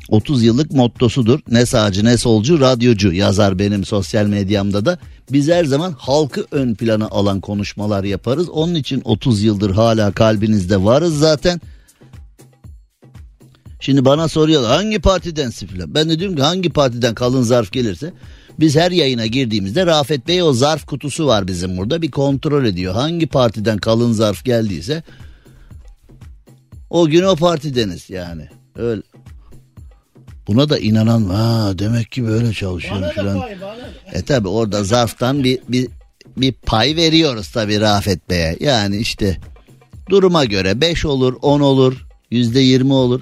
[0.09, 1.41] 30 yıllık mottosudur.
[1.51, 4.99] Ne sağcı ne solcu radyocu yazar benim sosyal medyamda da.
[5.33, 8.49] Biz her zaman halkı ön plana alan konuşmalar yaparız.
[8.49, 11.61] Onun için 30 yıldır hala kalbinizde varız zaten.
[13.81, 15.95] Şimdi bana soruyorlar hangi partidensin filan.
[15.95, 18.13] Ben de diyorum ki hangi partiden kalın zarf gelirse
[18.61, 22.95] biz her yayına girdiğimizde Rafet Bey o zarf kutusu var bizim burada bir kontrol ediyor.
[22.95, 25.03] Hangi partiden kalın zarf geldiyse
[26.91, 28.49] o gün o partideniz yani.
[28.77, 29.03] Öyle.
[30.49, 33.41] Buna da inanan ha demek ki böyle çalışıyor filan.
[34.13, 35.89] E tabi orada zarftan bir, bir,
[36.37, 38.57] bir pay veriyoruz tabi Rafet Bey'e.
[38.61, 39.37] Yani işte
[40.09, 43.21] duruma göre 5 olur 10 olur yüzde 20 olur.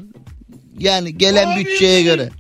[0.79, 1.65] Yani gelen Abi!
[1.65, 2.31] bütçeye göre.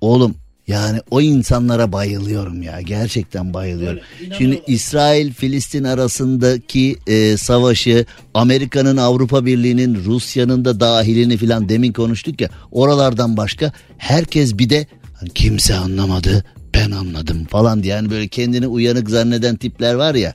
[0.00, 0.34] Oğlum
[0.66, 4.00] yani o insanlara bayılıyorum ya gerçekten bayılıyorum.
[4.20, 4.34] Öyle.
[4.38, 12.40] Şimdi İsrail Filistin arasındaki e, savaşı Amerika'nın Avrupa Birliği'nin Rusya'nın da dahilini filan demin konuştuk
[12.40, 14.86] ya oralardan başka herkes bir de
[15.20, 16.44] hani kimse anlamadı
[16.74, 20.34] ben anladım falan diye yani böyle kendini uyanık zanneden tipler var ya.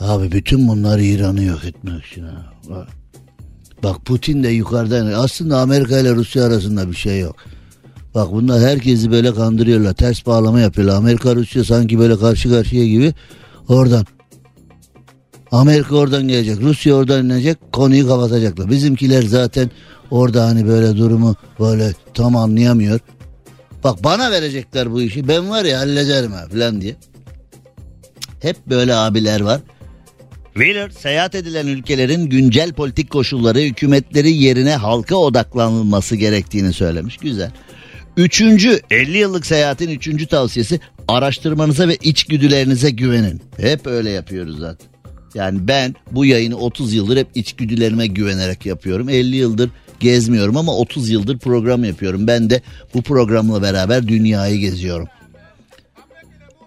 [0.00, 2.86] Abi bütün bunları İran'ı yok etmek için ha.
[3.82, 4.04] Bak.
[4.04, 7.36] Putin de yukarıdan aslında Amerika ile Rusya arasında bir şey yok.
[8.14, 9.94] Bak bunlar herkesi böyle kandırıyorlar.
[9.94, 10.94] Ters bağlama yapıyorlar.
[10.96, 13.14] Amerika Rusya sanki böyle karşı karşıya gibi
[13.68, 14.06] oradan.
[15.52, 16.60] Amerika oradan gelecek.
[16.60, 17.72] Rusya oradan inecek.
[17.72, 18.70] Konuyu kapatacaklar.
[18.70, 19.70] Bizimkiler zaten
[20.10, 23.00] orada hani böyle durumu böyle tam anlayamıyor.
[23.84, 25.28] Bak bana verecekler bu işi.
[25.28, 26.96] Ben var ya hallederim ha falan diye.
[28.40, 29.60] Hep böyle abiler var.
[30.54, 37.16] Wheeler seyahat edilen ülkelerin güncel politik koşulları hükümetleri yerine halka odaklanılması gerektiğini söylemiş.
[37.16, 37.50] Güzel.
[38.16, 43.42] Üçüncü 50 yıllık seyahatin üçüncü tavsiyesi araştırmanıza ve içgüdülerinize güvenin.
[43.56, 44.86] Hep öyle yapıyoruz zaten.
[45.34, 49.08] Yani ben bu yayını 30 yıldır hep içgüdülerime güvenerek yapıyorum.
[49.08, 52.26] 50 yıldır gezmiyorum ama 30 yıldır program yapıyorum.
[52.26, 52.62] Ben de
[52.94, 55.08] bu programla beraber dünyayı geziyorum.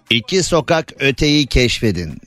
[0.10, 2.22] İki sokak öteyi keşfedin.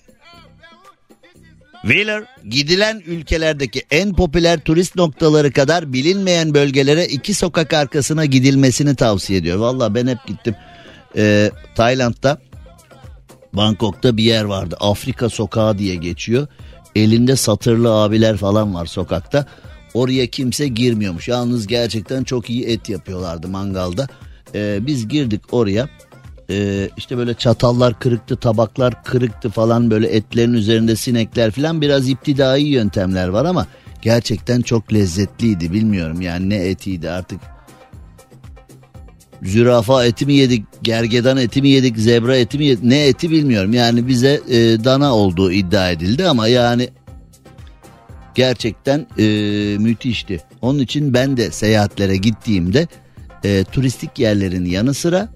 [1.83, 9.39] Wheeler gidilen ülkelerdeki en popüler turist noktaları kadar bilinmeyen bölgelere iki sokak arkasına gidilmesini tavsiye
[9.39, 9.59] ediyor.
[9.59, 10.55] Valla ben hep gittim.
[11.17, 12.39] Ee, Tayland'da
[13.53, 14.77] Bangkok'ta bir yer vardı.
[14.81, 16.47] Afrika sokağı diye geçiyor.
[16.97, 19.47] Elinde satırlı abiler falan var sokakta.
[19.95, 21.29] Oraya kimse girmiyormuş.
[21.29, 24.09] Yalnız gerçekten çok iyi et yapıyorlardı mangalda.
[24.55, 25.89] Ee, biz girdik oraya.
[26.51, 32.63] Ee, işte böyle çatallar kırıktı, tabaklar kırıktı falan böyle etlerin üzerinde sinekler falan biraz iptidai
[32.63, 33.67] yöntemler var ama
[34.03, 35.73] gerçekten çok lezzetliydi.
[35.73, 37.41] Bilmiyorum yani ne etiydi artık.
[39.43, 43.73] Zürafa eti mi yedik, gergedan eti mi yedik, zebra eti mi yedik ne eti bilmiyorum.
[43.73, 46.89] Yani bize e, dana olduğu iddia edildi ama yani
[48.35, 49.25] gerçekten e,
[49.79, 50.41] müthişti.
[50.63, 52.89] Onun için ben de seyahatlere gittiğimde
[53.45, 55.29] e, turistik yerlerin yanı sıra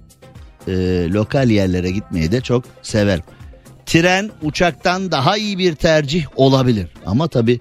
[0.69, 0.73] e,
[1.13, 3.25] lokal yerlere gitmeyi de çok severim.
[3.87, 6.89] Tren uçaktan daha iyi bir tercih olabilir.
[7.07, 7.61] Ama tabi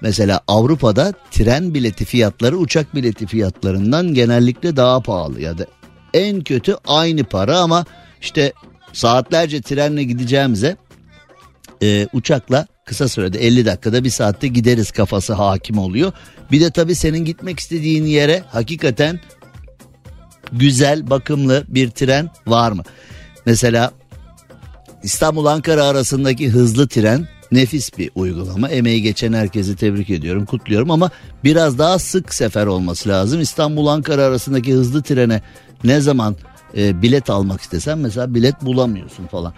[0.00, 5.66] mesela Avrupa'da tren bileti fiyatları uçak bileti fiyatlarından genellikle daha pahalı ya da
[6.14, 7.84] en kötü aynı para ama
[8.20, 8.52] işte
[8.92, 10.76] saatlerce trenle gideceğimize
[11.82, 16.12] e, uçakla kısa sürede 50 dakikada bir saatte gideriz kafası hakim oluyor.
[16.52, 19.20] Bir de tabii senin gitmek istediğin yere hakikaten
[20.52, 22.82] güzel bakımlı bir tren var mı?
[23.46, 23.92] Mesela
[25.02, 28.68] İstanbul Ankara arasındaki hızlı tren nefis bir uygulama.
[28.68, 31.10] Emeği geçen herkesi tebrik ediyorum, kutluyorum ama
[31.44, 33.40] biraz daha sık sefer olması lazım.
[33.40, 35.42] İstanbul Ankara arasındaki hızlı trene
[35.84, 36.36] ne zaman
[36.76, 39.52] e, bilet almak istesen mesela bilet bulamıyorsun falan.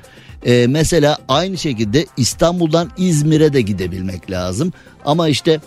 [0.46, 4.72] E, mesela aynı şekilde İstanbul'dan İzmir'e de gidebilmek lazım.
[5.04, 5.60] Ama işte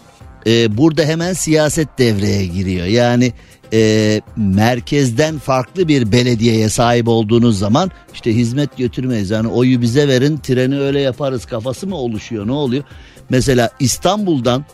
[0.47, 2.85] e, burada hemen siyaset devreye giriyor.
[2.85, 3.33] Yani
[3.73, 9.29] e, merkezden farklı bir belediyeye sahip olduğunuz zaman işte hizmet götürmeyiz.
[9.29, 12.83] Yani oyu bize verin treni öyle yaparız kafası mı oluşuyor ne oluyor?
[13.29, 14.65] Mesela İstanbul'dan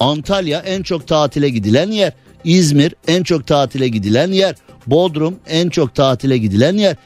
[0.00, 2.12] Antalya en çok tatile gidilen yer.
[2.44, 4.54] İzmir en çok tatile gidilen yer.
[4.86, 6.96] Bodrum en çok tatile gidilen yer.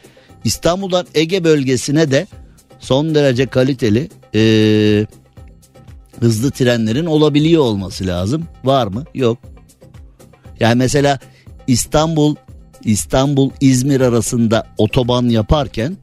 [0.44, 2.26] İstanbul'dan Ege bölgesine de
[2.78, 5.06] son derece kaliteli e,
[6.20, 8.44] hızlı trenlerin olabiliyor olması lazım.
[8.64, 9.04] Var mı?
[9.14, 9.38] Yok.
[10.60, 11.18] Yani mesela
[11.66, 12.34] İstanbul
[12.84, 15.96] İstanbul İzmir arasında otoban yaparken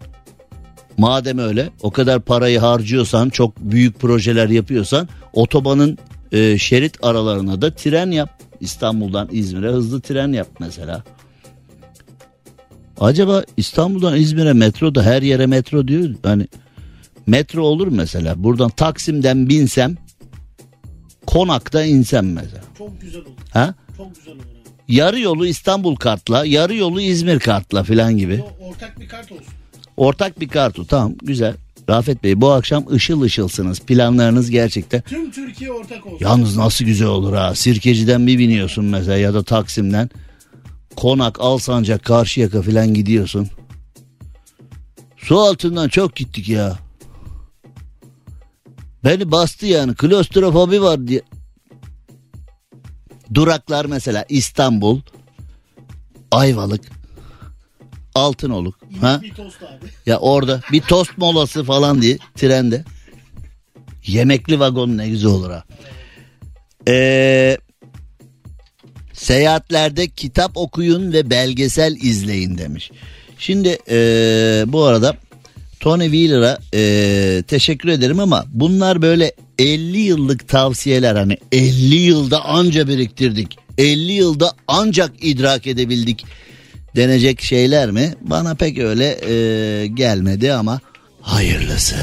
[0.98, 5.98] madem öyle o kadar parayı harcıyorsan çok büyük projeler yapıyorsan otobanın
[6.32, 8.30] e, şerit aralarına da tren yap.
[8.60, 11.04] İstanbul'dan İzmir'e hızlı tren yap mesela.
[13.00, 16.16] Acaba İstanbul'dan İzmir'e metro da her yere metro diyor.
[16.24, 16.48] Hani
[17.28, 18.44] metro olur mesela.
[18.44, 19.98] Buradan Taksim'den binsem
[21.26, 22.64] Konak'ta insem mesela.
[22.78, 23.32] Çok güzel olur.
[23.52, 23.74] Ha?
[23.98, 24.53] Çok güzel olur.
[24.88, 28.44] Yarı yolu İstanbul kartla, yarı yolu İzmir kartla falan gibi.
[28.60, 29.46] Ortak bir kart olsun.
[29.98, 31.56] Ortak bir kartu tamam güzel.
[31.90, 33.80] Rafet Bey bu akşam ışıl ışılsınız.
[33.80, 35.02] Planlarınız gerçekten.
[35.02, 36.18] Tüm Türkiye ortak olsun.
[36.20, 37.56] Yalnız nasıl güzel olur ha.
[37.56, 40.10] Sirkeci'den bir biniyorsun mesela ya da Taksim'den.
[40.96, 43.48] Konak, Alsancak, Karşıyaka falan gidiyorsun.
[45.18, 46.78] Su altından çok gittik ya.
[49.04, 49.96] Beni bastı yani.
[49.96, 51.22] Klostrofobi var diye.
[53.34, 55.02] Duraklar mesela İstanbul,
[56.32, 56.82] Ayvalık,
[58.16, 58.76] Altınoluk.
[59.02, 59.20] Ha?
[59.22, 59.86] Bir tost abi.
[60.06, 62.84] Ya orada bir tost molası falan diye trende.
[64.06, 65.64] Yemekli vagon ne güzel olur ha.
[66.88, 67.58] Ee,
[69.14, 72.92] seyahatlerde kitap okuyun ve belgesel izleyin demiş.
[73.38, 75.18] Şimdi ee, bu arada
[75.84, 82.88] Tony Wheeler'a ee, teşekkür ederim ama bunlar böyle 50 yıllık tavsiyeler hani 50 yılda anca
[82.88, 83.58] biriktirdik.
[83.78, 86.26] 50 yılda ancak idrak edebildik
[86.96, 88.14] denecek şeyler mi?
[88.22, 90.80] Bana pek öyle ee, gelmedi ama
[91.22, 91.96] hayırlısı.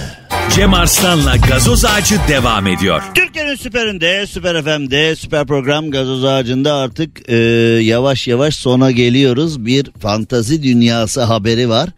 [0.57, 3.03] Cem Arslan'la gazoz ağacı devam ediyor.
[3.14, 7.37] Türkiye'nin süperinde, süper FM'de, süper program gazoz ağacında artık e,
[7.83, 9.66] yavaş yavaş sona geliyoruz.
[9.66, 11.91] Bir fantazi dünyası haberi var.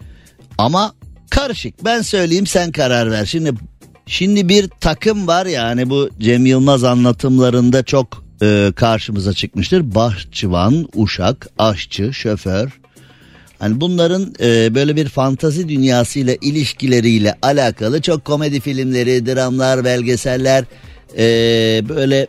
[0.58, 0.92] Ama
[1.32, 1.84] karışık.
[1.84, 3.24] Ben söyleyeyim sen karar ver.
[3.24, 3.52] Şimdi
[4.06, 9.94] şimdi bir takım var ya hani bu Cem Yılmaz anlatımlarında çok e, karşımıza çıkmıştır.
[9.94, 12.80] Bahçıvan, uşak, aşçı, şoför.
[13.58, 20.64] Hani bunların e, böyle bir fantazi dünyasıyla ilişkileriyle alakalı çok komedi filmleri, dramlar, belgeseller
[21.16, 21.24] e,
[21.88, 22.26] böyle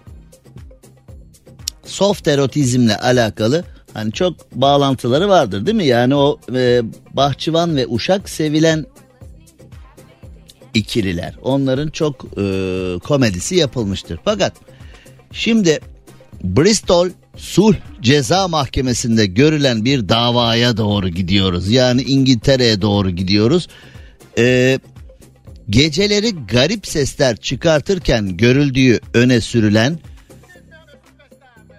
[1.85, 5.85] soft erotizmle alakalı hani çok bağlantıları vardır değil mi?
[5.85, 6.81] Yani o e,
[7.13, 8.85] bahçıvan ve uşak sevilen
[10.73, 11.35] ikililer.
[11.41, 14.19] Onların çok e, komedisi yapılmıştır.
[14.25, 14.53] Fakat
[15.31, 15.79] şimdi
[16.43, 21.69] Bristol Sulh Ceza Mahkemesi'nde görülen bir davaya doğru gidiyoruz.
[21.69, 23.67] Yani İngiltere'ye doğru gidiyoruz.
[24.37, 24.79] Ee,
[25.69, 29.99] geceleri garip sesler çıkartırken görüldüğü öne sürülen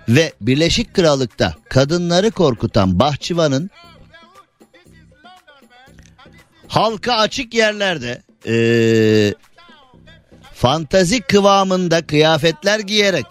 [0.08, 3.70] ve Birleşik Krallık'ta kadınları korkutan bahçıvanın
[6.68, 9.34] halka açık yerlerde ee,
[10.54, 13.26] fantazi kıvamında kıyafetler giyerek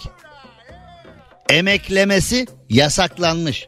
[1.50, 3.68] emeklemesi yasaklanmış.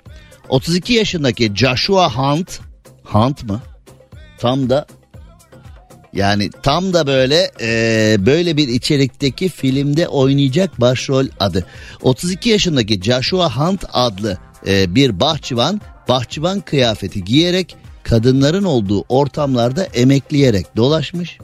[0.50, 2.60] 32 yaşındaki Joshua Hunt,
[3.04, 3.62] Hunt mı?
[4.38, 4.86] Tam da
[6.14, 11.66] yani tam da böyle e, böyle bir içerikteki filmde oynayacak başrol adı.
[12.02, 14.38] 32 yaşındaki Joshua Hunt adlı
[14.68, 17.78] e, bir bahçıvan bahçıvan kıyafeti giyerek
[18.10, 21.38] kadınların olduğu ortamlarda emekleyerek dolaşmış.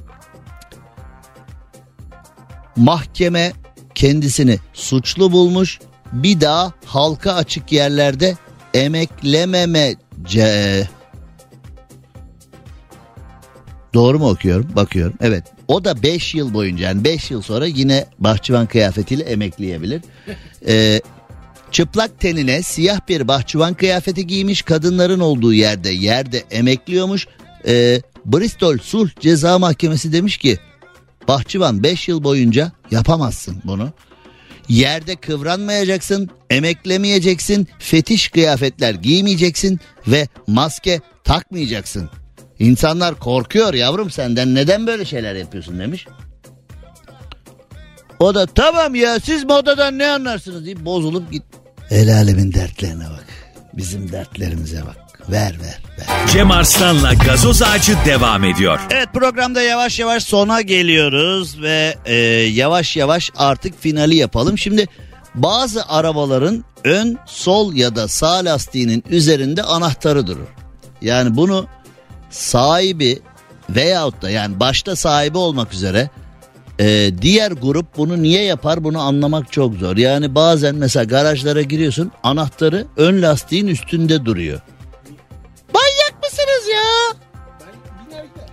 [2.76, 3.52] Mahkeme
[3.96, 5.80] kendisini suçlu bulmuş
[6.12, 8.36] bir daha halka açık yerlerde
[8.74, 10.88] emeklememe ce-
[13.94, 14.68] Doğru mu okuyorum?
[14.76, 15.14] Bakıyorum.
[15.22, 15.44] Evet.
[15.68, 20.02] O da 5 yıl boyunca yani 5 yıl sonra yine bahçıvan kıyafetiyle emekleyebilir.
[20.68, 21.02] Ee,
[21.72, 27.28] çıplak tenine siyah bir bahçıvan kıyafeti giymiş kadınların olduğu yerde yerde emekliyormuş.
[27.68, 30.60] Ee, Bristol Sulh Ceza Mahkemesi demiş ki
[31.28, 33.94] bahçıvan 5 yıl boyunca yapamazsın bunu.
[34.70, 42.10] Yerde kıvranmayacaksın, emeklemeyeceksin, fetiş kıyafetler giymeyeceksin ve maske takmayacaksın.
[42.60, 46.08] İnsanlar korkuyor yavrum senden neden böyle şeyler yapıyorsun demiş.
[48.20, 51.44] O da tamam ya siz modadan ne anlarsınız deyip bozulup git.
[51.92, 53.26] El alemin dertlerine bak.
[53.74, 54.98] Bizim dertlerimize bak.
[55.32, 56.28] Ver ver ver.
[56.34, 58.80] Cem Arslan'la gazoz ağacı devam ediyor.
[58.92, 62.16] Evet programda yavaş yavaş sona geliyoruz ve e,
[62.54, 64.58] yavaş yavaş artık finali yapalım.
[64.58, 64.88] Şimdi
[65.36, 70.48] bazı arabaların ön sol ya da sağ lastiğinin üzerinde anahtarı durur.
[71.02, 71.68] Yani bunu
[72.30, 73.20] sahibi
[73.70, 76.10] veyahut da yani başta sahibi olmak üzere
[76.82, 79.98] e, diğer grup bunu niye yapar bunu anlamak çok zor.
[79.98, 84.62] Yani bazen mesela garajlara giriyorsun anahtarı ön lastiğin üstünde duruyor.
[85.74, 87.18] Manyak mısınız ya?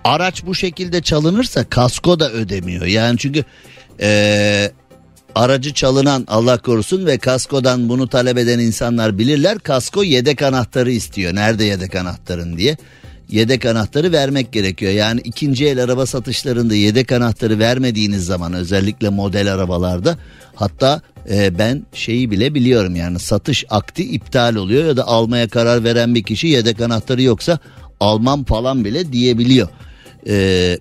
[0.04, 2.86] Araç bu şekilde çalınırsa kasko da ödemiyor.
[2.86, 3.44] Yani çünkü
[4.00, 4.70] e,
[5.34, 9.58] aracı çalınan Allah korusun ve kaskodan bunu talep eden insanlar bilirler.
[9.58, 11.34] Kasko yedek anahtarı istiyor.
[11.34, 12.76] Nerede yedek anahtarın diye
[13.28, 14.92] yedek anahtarı vermek gerekiyor.
[14.92, 20.18] Yani ikinci el araba satışlarında yedek anahtarı vermediğiniz zaman özellikle model arabalarda
[20.54, 21.00] hatta
[21.30, 26.14] e, ben şeyi bile biliyorum yani satış akti iptal oluyor ya da almaya karar veren
[26.14, 27.58] bir kişi yedek anahtarı yoksa
[28.00, 29.68] almam falan bile diyebiliyor.
[30.26, 30.78] E,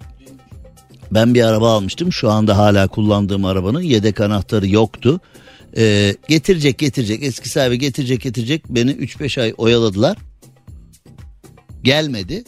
[1.11, 5.19] ben bir araba almıştım şu anda hala kullandığım arabanın yedek anahtarı yoktu.
[5.77, 10.17] E, getirecek getirecek eski sahibi getirecek getirecek beni 3-5 ay oyaladılar
[11.87, 12.43] gelmedi.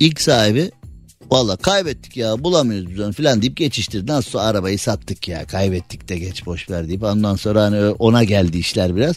[0.00, 0.70] İlk sahibi
[1.30, 4.12] valla kaybettik ya bulamıyoruz biz onu filan deyip geçiştirdi.
[4.12, 8.24] Nasıl sonra arabayı sattık ya kaybettik de geç boş ver deyip ondan sonra hani ona
[8.24, 9.16] geldi işler biraz.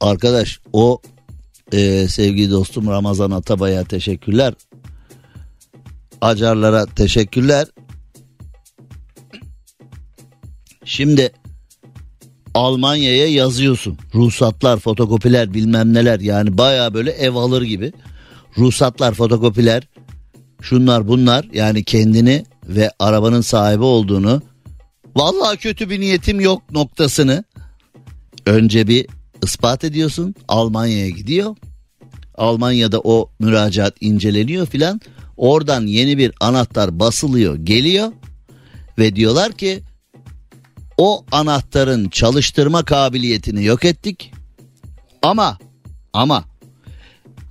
[0.00, 1.00] Arkadaş o
[1.72, 4.54] e, sevgili dostum Ramazan Atabay'a teşekkürler.
[6.20, 7.66] Acarlara teşekkürler.
[10.84, 11.32] Şimdi
[12.54, 13.98] Almanya'ya yazıyorsun.
[14.14, 17.92] Ruhsatlar, fotokopiler bilmem neler yani baya böyle ev alır gibi.
[18.58, 19.88] Ruhsatlar, fotokopiler
[20.62, 24.42] şunlar bunlar yani kendini ve arabanın sahibi olduğunu
[25.16, 27.44] vallahi kötü bir niyetim yok noktasını
[28.46, 29.06] önce bir
[29.42, 30.34] ispat ediyorsun.
[30.48, 31.56] Almanya'ya gidiyor.
[32.34, 35.00] Almanya'da o müracaat inceleniyor filan.
[35.36, 38.12] Oradan yeni bir anahtar basılıyor, geliyor
[38.98, 39.82] ve diyorlar ki
[40.98, 44.32] o anahtarın çalıştırma kabiliyetini yok ettik.
[45.22, 45.58] Ama
[46.12, 46.44] ama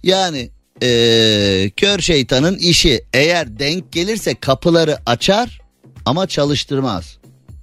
[0.04, 0.50] yani
[0.84, 5.62] ee, kör şeytanın işi eğer denk gelirse kapıları açar
[6.06, 7.18] ama çalıştırmaz.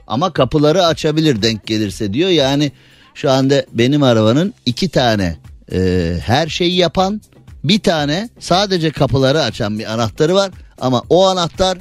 [0.07, 2.73] Ama kapıları açabilir denk gelirse diyor yani
[3.15, 5.37] şu anda benim arabanın iki tane
[5.73, 7.21] e, her şeyi yapan
[7.65, 10.51] bir tane sadece kapıları açan bir anahtarı var
[10.81, 11.79] ama o anahtar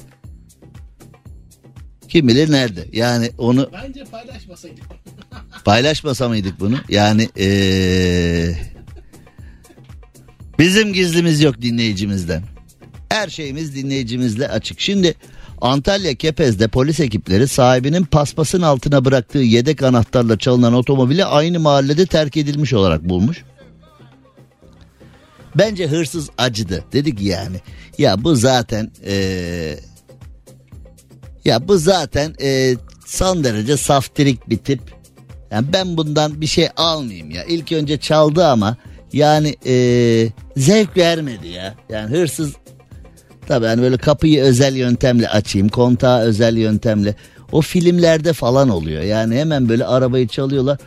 [2.10, 2.86] kim bilir nerede?
[2.92, 4.84] Yani onu Bence paylaşmasaydık.
[5.66, 6.76] paylaşmasa mıydık bunu?
[6.90, 8.56] Yani ee,
[10.60, 12.44] bizim gizlimiz yok dinleyicimizden.
[13.10, 14.80] Her şeyimiz dinleyicimizle açık.
[14.80, 15.16] Şimdi
[15.62, 22.38] Antalya Kepez'de polis ekipleri sahibinin paspasın altına bıraktığı yedek anahtarla çalınan otomobili aynı mahallede terk
[22.38, 23.44] edilmiş olarak bulmuş.
[25.56, 26.84] Bence hırsız acıdı.
[26.94, 27.58] Dedik yani
[27.98, 29.76] ya bu zaten ee,
[31.46, 32.76] ya bu zaten e,
[33.06, 34.82] son derece saftirik bir tip.
[35.52, 37.44] Yani ben bundan bir şey almayayım ya.
[37.44, 38.78] İlk önce çaldı ama
[39.14, 39.74] yani e,
[40.58, 41.76] zevk vermedi ya.
[41.90, 42.54] Yani hırsız
[43.48, 47.16] tabii hani böyle kapıyı özel yöntemle açayım, kontağı özel yöntemle.
[47.52, 49.02] O filmlerde falan oluyor.
[49.02, 50.78] Yani hemen böyle arabayı çalıyorlar.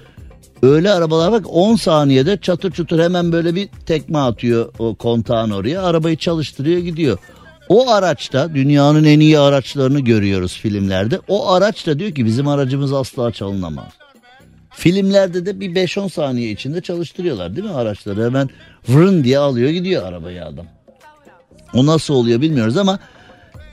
[0.62, 5.82] Öyle arabalar bak 10 saniyede çatır çutur hemen böyle bir tekme atıyor o kontağın oraya.
[5.82, 7.18] Arabayı çalıştırıyor gidiyor.
[7.72, 11.20] O araçta dünyanın en iyi araçlarını görüyoruz filmlerde.
[11.28, 13.86] O araç da diyor ki bizim aracımız asla çalınamaz.
[14.70, 18.24] Filmlerde de bir 5-10 saniye içinde çalıştırıyorlar değil mi araçları?
[18.24, 18.50] Hemen
[18.88, 20.66] vırın diye alıyor gidiyor arabayı adam.
[21.74, 22.98] O nasıl oluyor bilmiyoruz ama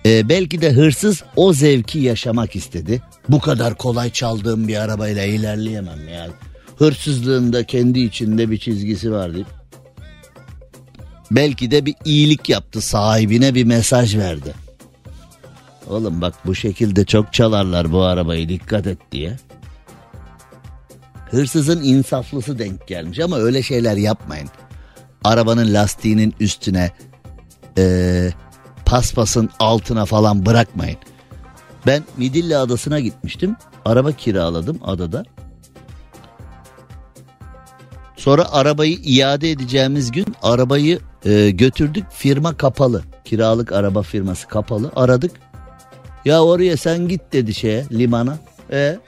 [0.06, 3.02] e, belki de hırsız o zevki yaşamak istedi.
[3.30, 6.32] Bu kadar kolay çaldığım bir arabayla ilerleyemem yani.
[6.78, 9.59] Hırsızlığın da kendi içinde bir çizgisi var deyip
[11.32, 14.54] Belki de bir iyilik yaptı sahibine bir mesaj verdi.
[15.88, 19.38] Oğlum bak bu şekilde çok çalarlar bu arabayı dikkat et diye.
[21.32, 24.50] Hırsızın insaflısı denk gelmiş ama öyle şeyler yapmayın.
[25.24, 26.92] Arabanın lastiğinin üstüne
[27.78, 28.34] eee,
[28.86, 30.98] paspasın altına falan bırakmayın.
[31.88, 33.56] Ben Midilli Adası'na gitmiştim.
[33.86, 35.26] Araba kiraladım adada.
[38.18, 42.06] Sonra arabayı iade edeceğimiz gün arabayı e, götürdük.
[42.12, 43.04] Firma kapalı.
[43.26, 44.92] Kiralık araba firması kapalı.
[44.96, 45.32] Aradık.
[46.26, 48.38] Ya oraya sen git dedi şeye limana.
[48.72, 49.00] E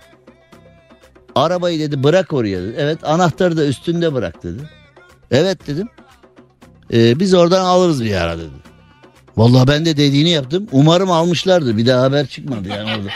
[1.36, 2.76] Arabayı dedi bırak oraya dedi.
[2.78, 4.60] Evet anahtarı da üstünde bırak dedi.
[5.32, 5.90] Evet dedim.
[6.94, 8.62] "Ee, biz oradan alırız bir ara dedi.
[9.38, 10.68] Vallahi ben de dediğini yaptım.
[10.72, 11.78] Umarım almışlardır.
[11.78, 13.10] Bir daha haber çıkmadı yani orada.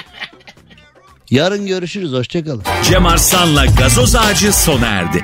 [1.32, 2.12] Yarın görüşürüz.
[2.12, 2.64] Hoşçakalın.
[2.84, 5.24] Cem Arslan'la gazoz ağacı sona erdi.